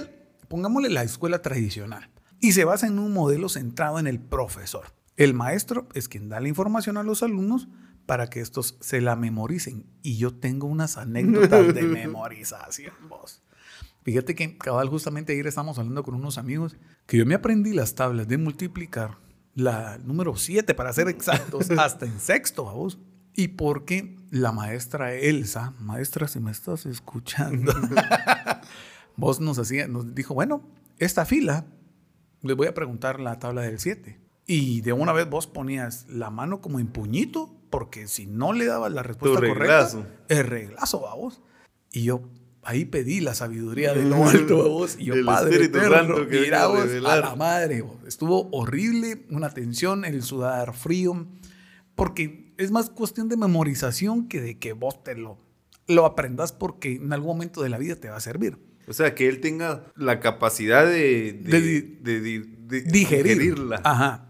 pongámosle 0.49 0.89
la 0.91 1.03
escuela 1.03 1.43
tradicional. 1.43 2.09
Y 2.41 2.53
se 2.53 2.65
basa 2.65 2.87
en 2.87 2.99
un 2.99 3.13
modelo 3.13 3.49
centrado 3.49 3.99
en 3.99 4.07
el 4.07 4.21
profesor. 4.21 4.93
El 5.17 5.35
maestro 5.35 5.89
es 5.95 6.09
quien 6.09 6.29
da 6.29 6.41
la 6.41 6.49
información 6.49 6.97
a 6.97 7.03
los 7.03 7.23
alumnos 7.23 7.69
para 8.07 8.29
que 8.29 8.41
estos 8.41 8.77
se 8.81 9.01
la 9.01 9.17
memoricen. 9.17 9.87
Y 10.03 10.17
yo 10.17 10.35
tengo 10.35 10.67
unas 10.67 10.97
anécdotas 10.97 11.75
de 11.75 11.83
memorización, 11.83 12.95
vos. 13.09 13.43
Fíjate 14.07 14.37
que 14.37 14.57
cabal 14.57 14.89
justamente 14.89 15.33
ayer 15.33 15.49
estábamos 15.49 15.79
hablando 15.79 16.05
con 16.05 16.15
unos 16.15 16.39
amigos 16.39 16.77
que 17.07 17.17
yo 17.17 17.27
me 17.27 17.35
aprendí 17.35 17.73
las 17.73 17.97
tablas 17.97 18.29
de 18.29 18.39
multiplicar, 18.39 19.19
la 19.55 19.99
número 19.99 20.37
7 20.37 20.75
para 20.75 20.93
ser 20.93 21.09
exactos, 21.09 21.71
hasta 21.77 22.07
en 22.07 22.21
sexto, 22.21 22.67
vamos. 22.67 23.01
Y 23.35 23.49
porque 23.49 24.17
la 24.31 24.53
maestra 24.53 25.13
Elsa, 25.13 25.75
maestra 25.81 26.29
si 26.29 26.39
me 26.39 26.53
estás 26.53 26.87
escuchando, 26.87 27.75
vos 29.17 29.41
nos 29.41 29.59
hacía, 29.59 29.89
nos 29.89 30.15
dijo, 30.15 30.35
bueno, 30.35 30.63
esta 30.99 31.27
fila, 31.27 31.67
les 32.47 32.57
voy 32.57 32.67
a 32.67 32.75
preguntar 32.75 33.21
la 33.21 33.39
tabla 33.39 33.63
del 33.63 33.79
7. 33.79 34.21
Y 34.47 34.81
de 34.83 34.93
una 34.93 35.13
vez 35.13 35.29
vos 35.29 35.47
ponías 35.47 36.07
la 36.09 36.31
mano 36.31 36.61
como 36.61 36.79
en 36.79 36.87
puñito, 36.87 37.53
porque 37.71 38.07
si 38.07 38.27
no 38.27 38.53
le 38.53 38.67
dabas 38.67 38.93
la 38.93 39.03
respuesta 39.03 39.39
correcta, 39.39 39.59
reglazo. 39.59 40.07
el 40.29 40.47
reglazo, 40.47 41.01
vamos. 41.01 41.41
Y 41.91 42.05
yo 42.05 42.23
ahí 42.63 42.85
pedí 42.85 43.21
la 43.21 43.35
sabiduría 43.35 43.95
de 43.95 44.05
lo 44.05 44.25
alto, 44.29 44.69
vos. 44.69 44.97
Y 44.99 45.07
yo, 45.07 45.15
Padre 45.25 45.51
Espíritu 45.51 45.79
Santo 45.81 46.29
que 46.29 46.41
mira, 46.41 46.67
vos, 46.67 46.87
a 47.05 47.17
la 47.17 47.35
madre, 47.35 47.83
vos. 47.83 47.97
Estuvo 48.07 48.49
horrible, 48.51 49.27
una 49.31 49.51
tensión, 49.51 50.05
el 50.05 50.23
sudar 50.23 50.75
frío, 50.75 51.27
porque 51.95 52.55
es 52.59 52.71
más 52.71 52.91
cuestión 52.91 53.29
de 53.29 53.37
memorización 53.37 54.29
que 54.29 54.41
de 54.41 54.59
que 54.59 54.73
vos 54.73 55.03
te 55.03 55.15
lo, 55.15 55.39
lo 55.87 56.05
aprendas 56.05 56.53
porque 56.53 56.97
en 56.97 57.13
algún 57.13 57.29
momento 57.29 57.63
de 57.63 57.69
la 57.69 57.79
vida 57.79 57.97
te 57.97 58.11
va 58.11 58.17
a 58.17 58.21
servir. 58.21 58.59
O 58.89 58.93
sea, 58.93 59.15
que 59.15 59.29
él 59.29 59.41
tenga 59.41 59.85
la 59.97 60.21
capacidad 60.21 60.85
de, 60.87 61.33
de, 61.33 61.51
De 61.51 61.61
di- 61.61 61.81
de 62.03 62.21
di- 62.21 62.39
de 62.67 62.81
digerir. 62.83 63.39
digerirla. 63.39 63.81
Ajá. 63.85 64.23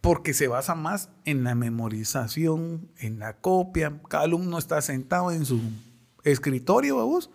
Porque 0.00 0.34
se 0.34 0.48
basa 0.48 0.74
más 0.74 1.08
en 1.24 1.42
la 1.44 1.54
memorización, 1.54 2.88
en 2.98 3.18
la 3.18 3.38
copia. 3.38 4.00
Cada 4.08 4.24
alumno 4.24 4.58
está 4.58 4.80
sentado 4.82 5.30
en 5.32 5.44
su 5.46 5.60
escritorio, 6.24 6.96
vamos, 6.98 7.30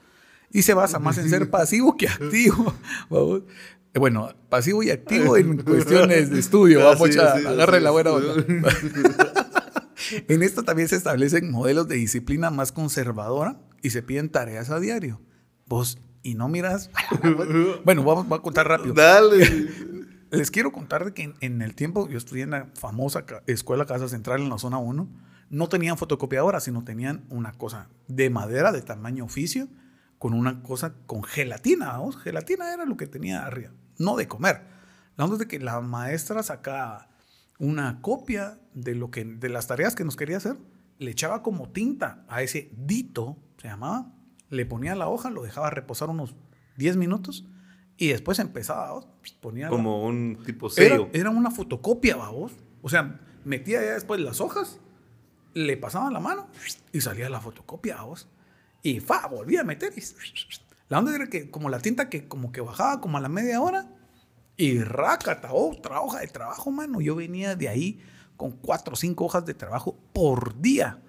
y 0.51 0.61
se 0.61 0.73
basa 0.73 0.99
más 0.99 1.17
en 1.17 1.29
ser 1.29 1.49
pasivo 1.51 1.97
que 1.97 2.07
activo, 2.07 2.73
vamos. 3.09 3.41
Bueno, 3.93 4.29
pasivo 4.47 4.83
y 4.83 4.89
activo 4.89 5.35
en 5.35 5.57
cuestiones 5.63 6.29
de 6.29 6.39
estudio, 6.39 6.79
Ah, 6.87 6.93
vamos, 6.93 7.07
sí, 7.09 7.13
sí, 7.13 7.19
agarre 7.19 7.79
sí, 7.79 7.83
la 7.83 7.91
buena 7.91 8.11
onda. 8.11 8.33
En 10.27 10.43
esto 10.43 10.63
también 10.63 10.87
se 10.87 10.95
establecen 10.95 11.51
modelos 11.51 11.87
de 11.87 11.95
disciplina 11.95 12.49
más 12.49 12.71
conservadora 12.71 13.59
y 13.81 13.91
se 13.91 14.01
piden 14.01 14.29
tareas 14.29 14.69
a 14.69 14.79
diario. 14.79 15.21
Vos, 15.67 15.99
y 16.23 16.35
no 16.35 16.47
miras. 16.47 16.89
Bueno, 17.85 18.03
vamos, 18.03 18.27
voy 18.27 18.39
a 18.39 18.41
contar 18.41 18.67
rápido. 18.67 18.93
Dale. 18.93 19.69
Les 20.31 20.49
quiero 20.49 20.71
contar 20.71 21.03
de 21.05 21.13
que 21.13 21.23
en, 21.23 21.35
en 21.41 21.61
el 21.61 21.75
tiempo, 21.75 22.07
yo 22.07 22.17
estudié 22.17 22.43
en 22.43 22.51
la 22.51 22.69
famosa 22.73 23.25
escuela 23.47 23.85
Casa 23.85 24.07
Central 24.07 24.41
en 24.41 24.49
la 24.49 24.57
zona 24.57 24.77
1, 24.77 25.09
no 25.49 25.67
tenían 25.67 25.97
fotocopiadora, 25.97 26.61
sino 26.61 26.83
tenían 26.83 27.25
una 27.29 27.51
cosa 27.51 27.89
de 28.07 28.29
madera 28.29 28.71
de 28.71 28.81
tamaño 28.81 29.25
oficio 29.25 29.67
con 30.17 30.33
una 30.33 30.61
cosa 30.61 30.93
con 31.05 31.23
gelatina, 31.23 31.87
vamos. 31.93 32.15
Gelatina 32.15 32.73
era 32.73 32.85
lo 32.85 32.95
que 32.95 33.07
tenía 33.07 33.45
arriba, 33.45 33.71
no 33.97 34.15
de 34.15 34.27
comer. 34.27 34.61
La 35.17 35.25
onda 35.25 35.35
es 35.35 35.39
de 35.39 35.47
que 35.47 35.59
la 35.59 35.81
maestra 35.81 36.41
sacaba 36.43 37.09
una 37.59 38.01
copia 38.01 38.59
de, 38.73 38.95
lo 38.95 39.11
que, 39.11 39.25
de 39.25 39.49
las 39.49 39.67
tareas 39.67 39.95
que 39.95 40.05
nos 40.05 40.15
quería 40.15 40.37
hacer, 40.37 40.57
le 40.99 41.11
echaba 41.11 41.43
como 41.43 41.69
tinta 41.69 42.23
a 42.29 42.41
ese 42.43 42.71
dito, 42.77 43.37
se 43.57 43.67
llamaba, 43.67 44.13
le 44.51 44.65
ponía 44.67 44.93
la 44.93 45.07
hoja, 45.09 45.31
lo 45.31 45.41
dejaba 45.41 45.71
reposar 45.71 46.09
unos 46.11 46.35
10 46.77 46.95
minutos 46.97 47.45
y 47.97 48.09
después 48.09 48.37
empezaba, 48.37 48.87
vamos, 48.89 49.07
ponía 49.41 49.65
la- 49.65 49.69
Como 49.71 50.05
un 50.05 50.37
tipo 50.45 50.69
sello. 50.69 51.09
era 51.13 51.29
una 51.31 51.49
fotocopia, 51.49 52.15
vamos. 52.17 52.51
O 52.83 52.89
sea, 52.89 53.19
metía 53.45 53.81
ya 53.81 53.93
después 53.93 54.21
las 54.21 54.39
hojas, 54.41 54.79
le 55.53 55.75
pasaban 55.77 56.13
la 56.13 56.19
mano 56.19 56.47
y 56.93 57.01
salía 57.01 57.29
la 57.29 57.41
fotocopia, 57.41 57.95
vamos. 57.95 58.27
Y 58.83 58.99
fa, 58.99 59.27
volvía 59.27 59.61
a 59.61 59.63
meter. 59.63 59.93
y- 59.97 60.01
la 60.89 60.99
onda 60.99 61.15
era 61.15 61.27
que 61.27 61.49
como 61.49 61.69
la 61.69 61.79
tinta 61.79 62.09
que 62.09 62.27
como 62.27 62.51
que 62.51 62.59
bajaba 62.61 62.99
como 63.01 63.17
a 63.17 63.21
la 63.21 63.29
media 63.29 63.61
hora 63.61 63.87
y 64.57 64.79
rácata, 64.79 65.53
otra 65.53 66.01
hoja 66.01 66.19
de 66.19 66.27
trabajo, 66.27 66.69
mano. 66.71 66.99
Yo 67.01 67.15
venía 67.15 67.55
de 67.55 67.69
ahí 67.69 67.99
con 68.35 68.51
cuatro 68.51 68.93
o 68.93 68.97
cinco 68.97 69.25
hojas 69.25 69.45
de 69.45 69.53
trabajo 69.53 69.97
por 70.13 70.59
día. 70.61 70.99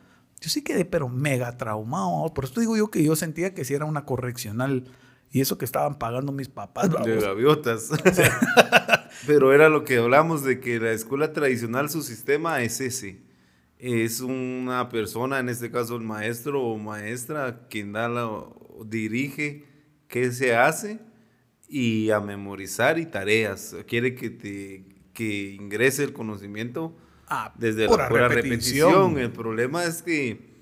Yo 0.42 0.50
sí 0.50 0.62
quedé, 0.62 0.84
pero 0.84 1.08
mega 1.08 1.56
traumado. 1.56 2.34
Por 2.34 2.44
eso 2.44 2.60
digo 2.60 2.76
yo 2.76 2.90
que 2.90 3.04
yo 3.04 3.14
sentía 3.14 3.54
que 3.54 3.64
si 3.64 3.74
era 3.74 3.84
una 3.84 4.04
correccional 4.04 4.84
y 5.30 5.40
eso 5.40 5.56
que 5.56 5.64
estaban 5.64 6.00
pagando 6.00 6.32
mis 6.32 6.48
papás. 6.48 6.90
de 6.90 7.20
gaviotas. 7.20 7.90
Pero 9.26 9.52
era 9.52 9.68
lo 9.68 9.84
que 9.84 9.98
hablamos 9.98 10.42
de 10.42 10.58
que 10.58 10.80
la 10.80 10.90
escuela 10.90 11.32
tradicional, 11.32 11.88
su 11.88 12.02
sistema 12.02 12.60
es 12.62 12.80
ese. 12.80 13.22
Es 13.78 14.20
una 14.20 14.88
persona, 14.88 15.38
en 15.38 15.48
este 15.48 15.70
caso 15.70 15.94
el 15.94 16.02
maestro 16.02 16.60
o 16.62 16.76
maestra, 16.76 17.66
quien 17.68 17.92
da 17.92 18.08
la, 18.08 18.44
dirige 18.84 19.64
qué 20.08 20.32
se 20.32 20.56
hace 20.56 20.98
y 21.68 22.10
a 22.10 22.20
memorizar 22.20 22.98
y 22.98 23.06
tareas. 23.06 23.76
Quiere 23.86 24.16
que 24.16 24.30
te 24.30 24.92
que 25.12 25.50
ingrese 25.52 26.04
el 26.04 26.12
conocimiento 26.12 26.96
Ah, 27.34 27.52
desde 27.56 27.86
pura 27.88 28.04
la 28.04 28.08
pura 28.10 28.28
repetición. 28.28 28.90
repetición. 28.92 29.18
El 29.18 29.30
problema 29.30 29.84
es 29.84 30.02
que 30.02 30.52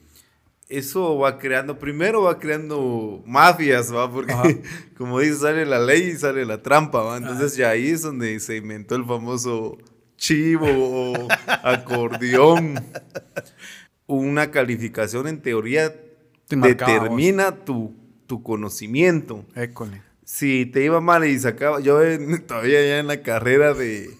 eso 0.69 1.19
va 1.19 1.37
creando, 1.39 1.81
primero 1.81 2.23
va 2.23 2.39
creando 2.39 3.23
mafias, 3.27 3.93
¿va? 3.93 4.09
Porque 4.09 4.33
Ajá. 4.33 4.45
como 4.97 5.19
dice, 5.19 5.35
sale 5.35 5.67
la 5.67 5.81
ley 5.81 6.11
y 6.11 6.17
sale 6.17 6.45
la 6.45 6.62
trampa, 6.62 7.03
¿va? 7.03 7.17
Entonces 7.17 7.57
ya 7.57 7.71
ahí 7.71 7.89
es 7.89 8.03
donde 8.03 8.39
se 8.39 8.57
inventó 8.57 8.95
el 8.95 9.05
famoso 9.05 9.79
chivo 10.17 10.67
o 10.71 11.29
acordeón. 11.65 12.75
Una 14.07 14.50
calificación 14.50 15.27
en 15.29 15.41
teoría 15.41 15.95
Te 16.47 16.57
marcaba, 16.57 16.93
determina 16.93 17.65
tu, 17.65 17.95
tu 18.27 18.43
conocimiento. 18.43 19.45
École. 19.55 20.03
Si 20.25 20.67
te 20.67 20.85
iba 20.85 21.00
mal 21.00 21.25
y 21.25 21.37
sacaba, 21.39 21.81
yo 21.81 22.03
en- 22.03 22.43
todavía 22.47 22.81
ya 22.81 22.99
en 23.00 23.07
la 23.09 23.23
carrera 23.23 23.75
de, 23.75 24.11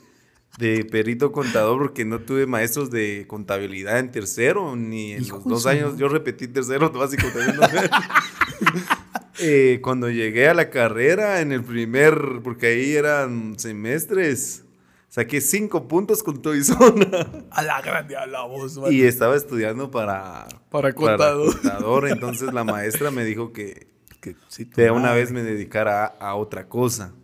de 0.61 0.85
perito 0.85 1.33
contador, 1.33 1.79
porque 1.79 2.05
no 2.05 2.21
tuve 2.21 2.47
maestros 2.47 2.91
de 2.91 3.25
contabilidad 3.27 3.99
en 3.99 4.13
tercero, 4.13 4.77
ni 4.77 5.13
en 5.13 5.23
Hijo 5.23 5.37
los 5.37 5.45
dos 5.47 5.67
años, 5.67 5.97
yo 5.97 6.09
repetí 6.09 6.47
tercero 6.49 6.91
básico 6.93 7.27
también. 7.29 7.57
no 7.57 7.67
sé. 7.67 7.91
Eh, 9.39 9.81
cuando 9.83 10.11
llegué 10.11 10.49
a 10.49 10.55
la 10.55 10.69
carrera, 10.69 11.41
en 11.41 11.51
el 11.53 11.65
primer, 11.65 12.41
porque 12.45 12.67
ahí 12.67 12.93
eran 12.95 13.59
semestres, 13.59 14.65
saqué 15.09 15.41
cinco 15.41 15.89
puntos 15.89 16.23
con 16.23 16.43
y 16.55 16.63
zona. 16.63 17.07
A 17.51 17.63
la 17.63 17.81
grande 17.81 18.17
a 18.17 18.27
la 18.27 18.43
voz, 18.45 18.77
man. 18.77 18.93
Y 18.93 19.01
estaba 19.03 19.35
estudiando 19.37 19.91
para, 19.91 20.47
Para 20.69 20.93
contador. 20.93 21.55
contador, 21.55 22.09
entonces 22.11 22.53
la 22.53 22.65
maestra 22.65 23.11
me 23.11 23.25
dijo 23.25 23.55
que, 23.55 23.89
Que 24.21 24.37
sí, 24.49 24.67
tu 24.67 24.79
de 24.79 24.91
una 24.91 25.15
vez 25.15 25.33
me 25.33 25.43
dedicara 25.43 26.05
a, 26.05 26.29
a 26.29 26.35
otra 26.35 26.69
cosa. 26.69 27.15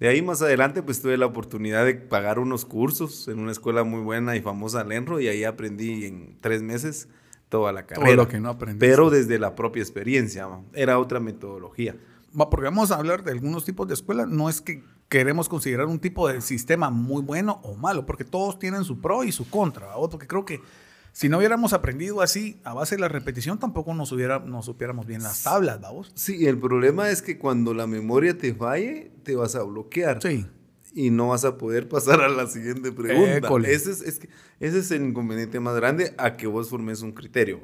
De 0.00 0.08
ahí 0.08 0.22
más 0.22 0.40
adelante 0.40 0.82
pues 0.82 1.02
tuve 1.02 1.18
la 1.18 1.26
oportunidad 1.26 1.84
de 1.84 1.94
pagar 1.94 2.38
unos 2.38 2.64
cursos 2.64 3.28
en 3.28 3.38
una 3.38 3.52
escuela 3.52 3.84
muy 3.84 4.00
buena 4.00 4.34
y 4.34 4.40
famosa 4.40 4.82
Lenro 4.82 5.20
y 5.20 5.28
ahí 5.28 5.44
aprendí 5.44 6.06
en 6.06 6.38
tres 6.40 6.62
meses 6.62 7.08
toda 7.50 7.70
la 7.72 7.86
carrera. 7.86 8.16
lo 8.16 8.26
que 8.26 8.40
no 8.40 8.48
aprendiste. 8.48 8.86
Pero 8.86 9.10
desde 9.10 9.38
la 9.38 9.54
propia 9.54 9.82
experiencia, 9.82 10.48
era 10.72 10.98
otra 10.98 11.20
metodología. 11.20 11.96
Porque 12.32 12.64
vamos 12.64 12.92
a 12.92 12.96
hablar 12.96 13.24
de 13.24 13.32
algunos 13.32 13.64
tipos 13.64 13.86
de 13.88 13.94
escuela. 13.94 14.24
No 14.24 14.48
es 14.48 14.62
que 14.62 14.82
queremos 15.08 15.48
considerar 15.48 15.86
un 15.86 15.98
tipo 15.98 16.28
de 16.28 16.40
sistema 16.40 16.88
muy 16.88 17.22
bueno 17.22 17.60
o 17.64 17.74
malo, 17.74 18.06
porque 18.06 18.24
todos 18.24 18.58
tienen 18.58 18.84
su 18.84 19.00
pro 19.00 19.24
y 19.24 19.32
su 19.32 19.50
contra. 19.50 19.88
¿va? 19.88 20.08
Porque 20.08 20.26
creo 20.26 20.44
que 20.44 20.60
si 21.12 21.28
no 21.28 21.38
hubiéramos 21.38 21.72
aprendido 21.72 22.20
así 22.22 22.60
a 22.64 22.74
base 22.74 22.96
de 22.96 23.00
la 23.00 23.08
repetición, 23.08 23.58
tampoco 23.58 23.94
nos, 23.94 24.12
hubiera, 24.12 24.38
nos 24.38 24.66
supiéramos 24.66 25.06
bien 25.06 25.22
las 25.22 25.42
tablas, 25.42 25.80
vamos. 25.80 26.12
Sí, 26.14 26.46
el 26.46 26.58
problema 26.58 27.10
es 27.10 27.22
que 27.22 27.38
cuando 27.38 27.74
la 27.74 27.86
memoria 27.86 28.36
te 28.36 28.54
falle, 28.54 29.10
te 29.22 29.34
vas 29.34 29.54
a 29.54 29.62
bloquear. 29.62 30.22
Sí. 30.22 30.46
Y 30.92 31.10
no 31.10 31.28
vas 31.28 31.44
a 31.44 31.56
poder 31.56 31.88
pasar 31.88 32.20
a 32.20 32.28
la 32.28 32.46
siguiente 32.46 32.92
pregunta. 32.92 33.48
Ese 33.68 33.92
es, 33.92 34.02
ese 34.60 34.78
es 34.78 34.90
el 34.90 35.02
inconveniente 35.02 35.60
más 35.60 35.76
grande 35.76 36.14
a 36.18 36.36
que 36.36 36.46
vos 36.46 36.68
formes 36.68 37.02
un 37.02 37.12
criterio. 37.12 37.60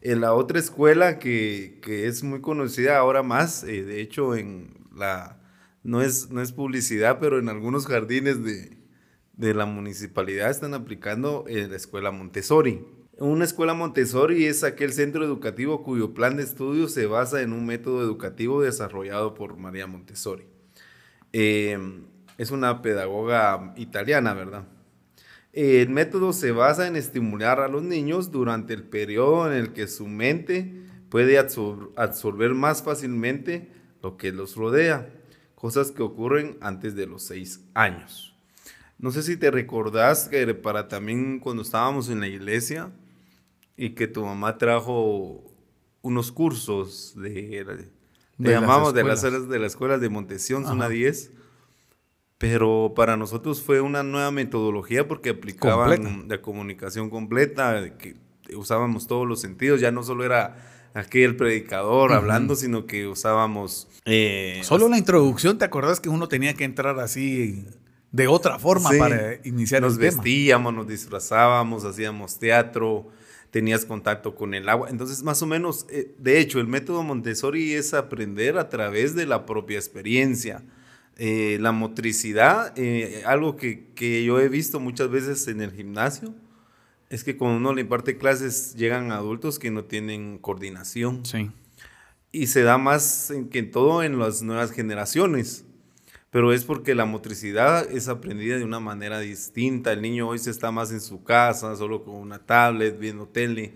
En 0.00 0.20
la 0.20 0.34
otra 0.34 0.58
escuela 0.58 1.18
que, 1.18 1.80
que 1.82 2.06
es 2.06 2.22
muy 2.22 2.40
conocida 2.40 2.98
ahora 2.98 3.22
más, 3.22 3.64
eh, 3.64 3.82
de 3.82 4.00
hecho 4.00 4.36
en 4.36 4.74
la, 4.94 5.40
no 5.82 6.02
es, 6.02 6.30
no 6.30 6.42
es 6.42 6.52
publicidad, 6.52 7.18
pero 7.20 7.38
en 7.38 7.48
algunos 7.48 7.86
jardines 7.86 8.44
de, 8.44 8.76
de 9.36 9.54
la 9.54 9.66
municipalidad 9.66 10.50
están 10.50 10.74
aplicando 10.74 11.44
eh, 11.46 11.68
la 11.68 11.76
escuela 11.76 12.10
Montessori. 12.10 12.84
Una 13.18 13.44
escuela 13.44 13.74
Montessori 13.74 14.44
es 14.44 14.64
aquel 14.64 14.92
centro 14.92 15.24
educativo 15.24 15.82
cuyo 15.82 16.12
plan 16.12 16.36
de 16.36 16.42
estudio 16.42 16.88
se 16.88 17.06
basa 17.06 17.40
en 17.40 17.52
un 17.52 17.64
método 17.64 18.02
educativo 18.02 18.60
desarrollado 18.60 19.34
por 19.34 19.56
María 19.56 19.86
Montessori. 19.86 20.44
Eh, 21.32 21.78
es 22.36 22.50
una 22.50 22.82
pedagoga 22.82 23.72
italiana, 23.76 24.34
¿verdad? 24.34 24.68
El 25.54 25.88
método 25.88 26.34
se 26.34 26.52
basa 26.52 26.86
en 26.86 26.96
estimular 26.96 27.60
a 27.60 27.68
los 27.68 27.82
niños 27.82 28.30
durante 28.30 28.74
el 28.74 28.82
periodo 28.82 29.50
en 29.50 29.56
el 29.56 29.72
que 29.72 29.86
su 29.86 30.06
mente 30.06 30.82
puede 31.08 31.40
absor- 31.40 31.92
absorber 31.96 32.52
más 32.52 32.82
fácilmente 32.82 33.72
lo 34.02 34.18
que 34.18 34.32
los 34.32 34.56
rodea, 34.56 35.08
cosas 35.54 35.90
que 35.90 36.02
ocurren 36.02 36.58
antes 36.60 36.94
de 36.94 37.06
los 37.06 37.22
seis 37.22 37.64
años. 37.72 38.35
No 38.98 39.10
sé 39.10 39.22
si 39.22 39.36
te 39.36 39.50
recordás 39.50 40.28
que 40.28 40.54
para 40.54 40.88
también 40.88 41.38
cuando 41.38 41.62
estábamos 41.62 42.08
en 42.08 42.20
la 42.20 42.28
iglesia 42.28 42.90
y 43.76 43.90
que 43.90 44.06
tu 44.08 44.24
mamá 44.24 44.56
trajo 44.56 45.44
unos 46.00 46.32
cursos 46.32 47.14
de, 47.16 47.88
llamamos 48.38 48.94
de 48.94 49.04
las 49.04 49.22
de 49.22 49.58
las 49.58 49.72
escuelas 49.72 50.00
de 50.00 50.08
Montesión, 50.08 50.64
zona 50.64 50.88
10. 50.88 51.32
Pero 52.38 52.92
para 52.94 53.16
nosotros 53.16 53.62
fue 53.62 53.80
una 53.80 54.02
nueva 54.02 54.30
metodología 54.30 55.08
porque 55.08 55.30
aplicaban 55.30 56.02
Completa. 56.02 56.24
la 56.28 56.42
comunicación 56.42 57.08
completa, 57.08 57.96
que 57.96 58.16
usábamos 58.54 59.06
todos 59.06 59.26
los 59.26 59.40
sentidos, 59.40 59.80
ya 59.80 59.90
no 59.90 60.02
solo 60.02 60.24
era 60.24 60.56
aquí 60.92 61.22
el 61.22 61.36
predicador 61.36 62.12
hablando, 62.12 62.54
sino 62.54 62.86
que 62.86 63.06
usábamos... 63.06 63.88
eh, 64.04 64.60
Solo 64.64 64.88
la 64.88 64.98
introducción, 64.98 65.56
¿te 65.58 65.64
acordás 65.64 65.98
que 66.00 66.10
uno 66.10 66.28
tenía 66.28 66.52
que 66.54 66.64
entrar 66.64 66.98
así 67.00 67.66
de 68.16 68.26
otra 68.28 68.58
forma 68.58 68.90
Sí. 68.90 68.98
para 68.98 69.34
iniciar 69.44 69.82
nos 69.82 69.94
el 69.94 70.00
tema? 70.00 70.22
vestíamos, 70.22 70.72
nos 70.74 70.88
disfrazábamos, 70.88 71.84
hacíamos 71.84 72.38
teatro, 72.38 73.08
tenías 73.50 73.84
contacto 73.84 74.34
con 74.34 74.54
el 74.54 74.68
agua. 74.68 74.88
Entonces, 74.90 75.22
más 75.22 75.42
o 75.42 75.46
menos, 75.46 75.86
eh, 75.90 76.14
de 76.18 76.40
hecho, 76.40 76.58
el 76.60 76.66
método 76.66 77.02
Montessori 77.02 77.74
es 77.74 77.94
aprender 77.94 78.58
a 78.58 78.68
través 78.68 79.14
de 79.14 79.26
la 79.26 79.44
propia 79.46 79.76
experiencia. 79.78 80.62
Eh, 81.18 81.58
la 81.60 81.72
motricidad, 81.72 82.72
eh, 82.76 83.22
algo 83.26 83.56
que, 83.56 83.88
que 83.94 84.24
yo 84.24 84.38
he 84.40 84.48
visto 84.48 84.80
muchas 84.80 85.10
veces 85.10 85.46
en 85.48 85.60
el 85.62 85.72
gimnasio, 85.72 86.34
es 87.08 87.22
que 87.22 87.36
cuando 87.36 87.58
uno 87.58 87.72
le 87.74 87.82
imparte 87.82 88.16
clases 88.18 88.74
llegan 88.74 89.12
adultos 89.12 89.58
que 89.58 89.70
no 89.70 89.84
tienen 89.84 90.38
coordinación 90.38 91.24
Sí. 91.24 91.50
y 92.32 92.48
se 92.48 92.62
da 92.62 92.78
más 92.78 93.30
en 93.30 93.48
que 93.48 93.60
en 93.60 93.70
todo 93.70 94.02
en 94.02 94.18
las 94.18 94.42
nuevas 94.42 94.72
generaciones. 94.72 95.64
Pero 96.30 96.52
es 96.52 96.64
porque 96.64 96.94
la 96.94 97.04
motricidad 97.04 97.90
es 97.90 98.08
aprendida 98.08 98.58
de 98.58 98.64
una 98.64 98.80
manera 98.80 99.20
distinta. 99.20 99.92
El 99.92 100.02
niño 100.02 100.28
hoy 100.28 100.38
se 100.38 100.50
está 100.50 100.70
más 100.70 100.90
en 100.90 101.00
su 101.00 101.22
casa, 101.22 101.76
solo 101.76 102.04
con 102.04 102.16
una 102.16 102.38
tablet, 102.38 102.98
viendo 102.98 103.26
tele. 103.26 103.74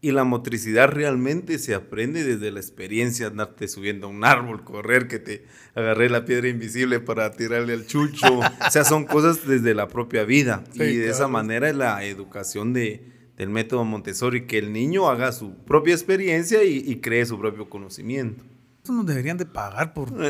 Y 0.00 0.10
la 0.10 0.24
motricidad 0.24 0.90
realmente 0.90 1.58
se 1.58 1.74
aprende 1.74 2.24
desde 2.24 2.50
la 2.50 2.60
experiencia, 2.60 3.28
andarte 3.28 3.68
subiendo 3.68 4.06
a 4.06 4.10
un 4.10 4.22
árbol, 4.22 4.62
correr, 4.62 5.08
que 5.08 5.18
te 5.18 5.46
agarré 5.74 6.10
la 6.10 6.26
piedra 6.26 6.48
invisible 6.48 7.00
para 7.00 7.30
tirarle 7.32 7.72
al 7.72 7.86
chucho. 7.86 8.38
o 8.66 8.70
sea, 8.70 8.84
son 8.84 9.06
cosas 9.06 9.46
desde 9.46 9.74
la 9.74 9.88
propia 9.88 10.24
vida. 10.24 10.62
Sí, 10.72 10.82
y 10.82 10.96
de 10.96 11.06
esa 11.06 11.18
claro. 11.20 11.32
manera 11.32 11.70
es 11.70 11.76
la 11.76 12.04
educación 12.04 12.74
de, 12.74 13.14
del 13.38 13.48
método 13.48 13.84
Montessori, 13.84 14.46
que 14.46 14.58
el 14.58 14.74
niño 14.74 15.08
haga 15.08 15.32
su 15.32 15.54
propia 15.64 15.94
experiencia 15.94 16.64
y, 16.64 16.84
y 16.86 16.96
cree 16.96 17.24
su 17.24 17.38
propio 17.38 17.70
conocimiento. 17.70 18.44
Eso 18.82 18.92
nos 18.92 19.06
deberían 19.06 19.38
de 19.38 19.46
pagar 19.46 19.94
por... 19.94 20.12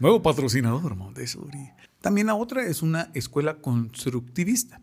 Nuevo 0.00 0.22
patrocinador, 0.22 0.94
Montessori. 0.94 1.72
También 2.00 2.28
la 2.28 2.36
otra 2.36 2.64
es 2.64 2.82
una 2.82 3.10
escuela 3.14 3.58
constructivista. 3.58 4.80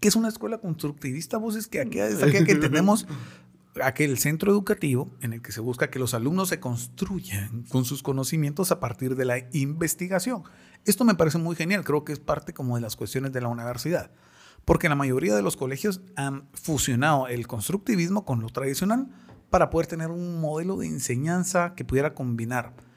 ¿Qué 0.00 0.08
es 0.08 0.16
una 0.16 0.28
escuela 0.28 0.58
constructivista? 0.58 1.38
Vos 1.38 1.54
es 1.54 1.68
que 1.68 1.80
aquí 1.80 2.00
es 2.00 2.18
que 2.18 2.54
tenemos 2.56 3.06
aquel 3.80 4.18
centro 4.18 4.50
educativo 4.50 5.08
en 5.20 5.32
el 5.32 5.42
que 5.42 5.52
se 5.52 5.60
busca 5.60 5.90
que 5.90 6.00
los 6.00 6.12
alumnos 6.14 6.48
se 6.48 6.58
construyan 6.58 7.62
con 7.68 7.84
sus 7.84 8.02
conocimientos 8.02 8.72
a 8.72 8.80
partir 8.80 9.14
de 9.14 9.24
la 9.24 9.38
investigación. 9.52 10.42
Esto 10.84 11.04
me 11.04 11.14
parece 11.14 11.38
muy 11.38 11.54
genial, 11.54 11.84
creo 11.84 12.04
que 12.04 12.12
es 12.12 12.18
parte 12.18 12.52
como 12.52 12.74
de 12.74 12.80
las 12.80 12.96
cuestiones 12.96 13.32
de 13.32 13.42
la 13.42 13.48
universidad, 13.48 14.10
porque 14.64 14.88
la 14.88 14.96
mayoría 14.96 15.36
de 15.36 15.42
los 15.42 15.56
colegios 15.56 16.00
han 16.16 16.48
fusionado 16.52 17.28
el 17.28 17.46
constructivismo 17.46 18.24
con 18.24 18.40
lo 18.40 18.48
tradicional 18.48 19.08
para 19.50 19.70
poder 19.70 19.86
tener 19.86 20.10
un 20.10 20.40
modelo 20.40 20.78
de 20.78 20.88
enseñanza 20.88 21.74
que 21.76 21.84
pudiera 21.84 22.12
combinar 22.12 22.89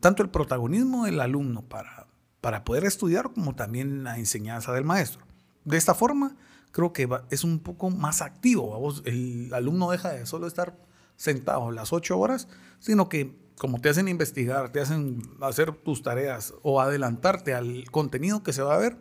tanto 0.00 0.22
el 0.22 0.30
protagonismo 0.30 1.04
del 1.04 1.20
alumno 1.20 1.62
para, 1.62 2.06
para 2.40 2.64
poder 2.64 2.84
estudiar 2.84 3.32
como 3.32 3.54
también 3.54 4.04
la 4.04 4.18
enseñanza 4.18 4.72
del 4.72 4.84
maestro. 4.84 5.26
De 5.64 5.76
esta 5.76 5.94
forma, 5.94 6.36
creo 6.70 6.92
que 6.92 7.08
es 7.30 7.44
un 7.44 7.58
poco 7.58 7.90
más 7.90 8.22
activo. 8.22 8.70
vamos, 8.70 9.02
El 9.04 9.52
alumno 9.52 9.90
deja 9.90 10.10
de 10.10 10.26
solo 10.26 10.46
estar 10.46 10.78
sentado 11.16 11.70
las 11.70 11.92
ocho 11.92 12.18
horas, 12.18 12.48
sino 12.78 13.08
que 13.08 13.46
como 13.56 13.80
te 13.80 13.88
hacen 13.88 14.08
investigar, 14.08 14.70
te 14.70 14.80
hacen 14.80 15.22
hacer 15.40 15.72
tus 15.72 16.02
tareas 16.02 16.54
o 16.62 16.80
adelantarte 16.80 17.54
al 17.54 17.84
contenido 17.90 18.42
que 18.42 18.52
se 18.52 18.62
va 18.62 18.74
a 18.74 18.78
ver, 18.78 18.98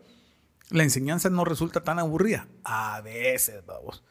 la 0.69 0.83
enseñanza 0.83 1.29
no 1.29 1.45
resulta 1.45 1.83
tan 1.83 1.99
aburrida. 1.99 2.47
A 2.63 3.01
veces, 3.01 3.65
vamos. 3.65 4.03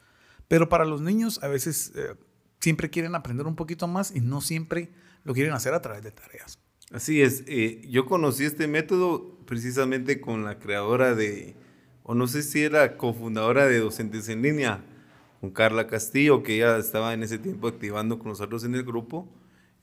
Pero 0.47 0.69
para 0.69 0.85
los 0.85 1.01
niños, 1.01 1.41
a 1.43 1.47
veces 1.47 1.91
eh, 1.95 2.15
siempre 2.59 2.89
quieren 2.89 3.15
aprender 3.15 3.47
un 3.47 3.55
poquito 3.55 3.87
más 3.87 4.11
y 4.15 4.21
no 4.21 4.41
siempre 4.41 4.93
lo 5.25 5.33
quieren 5.33 5.53
hacer 5.53 5.73
a 5.73 5.81
través 5.81 6.03
de 6.03 6.11
tareas. 6.11 6.57
Así 6.91 7.21
es, 7.21 7.43
eh, 7.47 7.81
yo 7.89 8.05
conocí 8.05 8.45
este 8.45 8.67
método 8.67 9.37
precisamente 9.45 10.21
con 10.21 10.45
la 10.45 10.59
creadora 10.59 11.15
de, 11.15 11.55
o 12.03 12.15
no 12.15 12.27
sé 12.27 12.43
si 12.43 12.63
era 12.63 12.95
cofundadora 12.95 13.65
de 13.65 13.79
Docentes 13.79 14.29
en 14.29 14.43
Línea, 14.43 14.85
con 15.41 15.49
Carla 15.49 15.87
Castillo, 15.87 16.43
que 16.43 16.55
ella 16.55 16.77
estaba 16.77 17.13
en 17.13 17.23
ese 17.23 17.39
tiempo 17.39 17.67
activando 17.67 18.19
con 18.19 18.29
nosotros 18.29 18.63
en 18.63 18.75
el 18.75 18.83
grupo. 18.83 19.27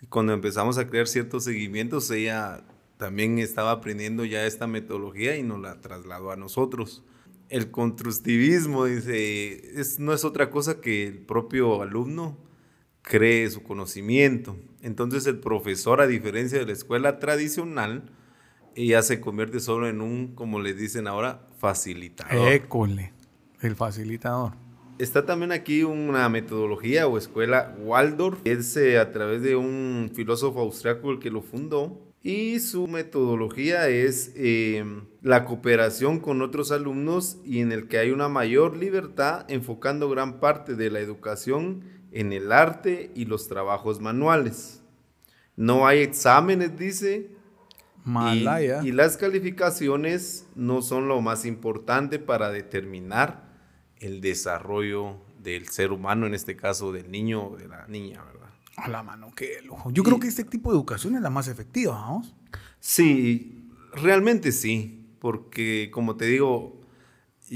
Y 0.00 0.06
cuando 0.06 0.32
empezamos 0.32 0.78
a 0.78 0.88
crear 0.88 1.06
ciertos 1.06 1.44
seguimientos, 1.44 2.10
ella 2.10 2.64
también 2.96 3.38
estaba 3.38 3.72
aprendiendo 3.72 4.24
ya 4.24 4.46
esta 4.46 4.66
metodología 4.66 5.36
y 5.36 5.42
nos 5.42 5.60
la 5.60 5.80
trasladó 5.80 6.30
a 6.30 6.36
nosotros. 6.36 7.04
El 7.48 7.70
constructivismo, 7.70 8.86
dice, 8.86 9.80
es, 9.80 9.98
no 9.98 10.12
es 10.12 10.24
otra 10.24 10.50
cosa 10.50 10.80
que 10.80 11.06
el 11.06 11.18
propio 11.18 11.82
alumno 11.82 12.38
cree 13.02 13.48
su 13.50 13.62
conocimiento. 13.62 14.56
Entonces 14.80 15.26
el 15.26 15.38
profesor, 15.38 16.00
a 16.00 16.06
diferencia 16.06 16.58
de 16.58 16.66
la 16.66 16.72
escuela 16.72 17.18
tradicional, 17.18 18.10
ya 18.74 19.02
se 19.02 19.20
convierte 19.20 19.60
solo 19.60 19.88
en 19.88 20.00
un, 20.00 20.34
como 20.34 20.60
les 20.60 20.76
dicen 20.78 21.06
ahora, 21.06 21.46
facilitador. 21.58 22.48
École, 22.48 23.12
el 23.60 23.76
facilitador. 23.76 24.52
Está 24.98 25.26
también 25.26 25.52
aquí 25.52 25.82
una 25.82 26.28
metodología 26.28 27.06
o 27.06 27.18
escuela 27.18 27.74
Waldorf. 27.78 28.38
Es 28.44 28.76
eh, 28.76 28.98
a 28.98 29.10
través 29.10 29.42
de 29.42 29.56
un 29.56 30.12
filósofo 30.14 30.60
austriaco 30.60 31.10
el 31.10 31.18
que 31.18 31.30
lo 31.30 31.42
fundó. 31.42 31.98
Y 32.22 32.60
su 32.60 32.86
metodología 32.86 33.88
es 33.88 34.32
eh, 34.36 34.84
la 35.22 35.44
cooperación 35.44 36.20
con 36.20 36.40
otros 36.40 36.70
alumnos 36.70 37.38
y 37.44 37.58
en 37.60 37.72
el 37.72 37.88
que 37.88 37.98
hay 37.98 38.12
una 38.12 38.28
mayor 38.28 38.76
libertad 38.76 39.44
enfocando 39.48 40.08
gran 40.08 40.38
parte 40.38 40.76
de 40.76 40.88
la 40.90 41.00
educación 41.00 41.82
en 42.12 42.32
el 42.32 42.52
arte 42.52 43.10
y 43.14 43.24
los 43.24 43.48
trabajos 43.48 44.00
manuales. 44.00 44.82
No 45.56 45.86
hay 45.86 46.00
exámenes, 46.00 46.78
dice, 46.78 47.30
Malaya. 48.04 48.80
Y, 48.82 48.92
las 48.92 49.16
calificaciones 49.16 50.46
no 50.54 50.82
son 50.82 51.08
lo 51.08 51.20
más 51.20 51.44
importante 51.44 52.18
para 52.18 52.50
determinar 52.50 53.44
el 53.98 54.20
desarrollo 54.20 55.18
del 55.40 55.68
ser 55.68 55.92
humano, 55.92 56.26
en 56.26 56.34
este 56.34 56.56
caso 56.56 56.92
del 56.92 57.10
niño 57.10 57.48
o 57.48 57.56
de 57.56 57.68
la 57.68 57.86
niña, 57.86 58.22
¿verdad? 58.24 58.50
A 58.76 58.88
la 58.88 59.02
mano, 59.02 59.32
qué 59.36 59.60
lujo. 59.62 59.90
Yo 59.92 60.02
creo 60.02 60.18
que 60.18 60.28
este 60.28 60.44
tipo 60.44 60.70
de 60.70 60.76
educación 60.76 61.14
es 61.14 61.22
la 61.22 61.30
más 61.30 61.46
efectiva, 61.46 61.94
vamos. 61.94 62.34
Sí, 62.80 63.70
realmente 63.92 64.50
sí, 64.50 65.14
porque 65.20 65.90
como 65.92 66.16
te 66.16 66.24
digo, 66.24 66.80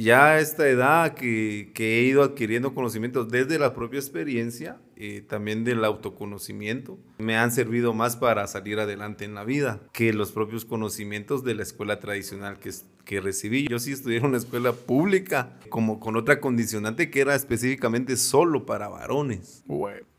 ya 0.03 0.33
a 0.33 0.41
esta 0.41 0.69
edad 0.69 1.15
que, 1.15 1.71
que, 1.75 1.99
he 1.99 2.03
ido 2.03 2.23
adquiriendo 2.23 2.75
conocimientos 2.75 3.31
desde 3.31 3.59
la 3.59 3.73
propia 3.73 3.99
experiencia, 3.99 4.79
eh, 4.97 5.25
también 5.27 5.65
del 5.65 5.85
autoconocimiento, 5.85 6.99
me 7.19 7.37
han 7.37 7.51
servido 7.51 7.95
más 7.95 8.17
para 8.17 8.47
salir 8.47 8.79
adelante 8.79 9.25
en 9.25 9.35
la 9.35 9.45
vida 9.45 9.81
que 9.93 10.13
los 10.13 10.33
propios 10.33 10.67
conocimientos 10.67 11.45
de 11.45 11.55
la 11.55 11.63
escuela 11.63 11.99
tradicional 11.99 12.59
que, 12.59 12.71
que 13.05 13.21
recibí. 13.21 13.67
Yo 13.69 13.79
sí 13.79 13.93
estudié 13.93 14.19
en 14.19 14.27
una 14.27 14.37
escuela 14.37 14.73
pública, 14.73 15.59
como 15.71 15.99
con 15.99 16.17
otra 16.17 16.41
condicionante 16.41 17.11
que 17.11 17.21
era 17.21 17.35
específicamente 17.35 18.17
solo 18.17 18.67
para 18.67 18.89
varones. 18.89 19.65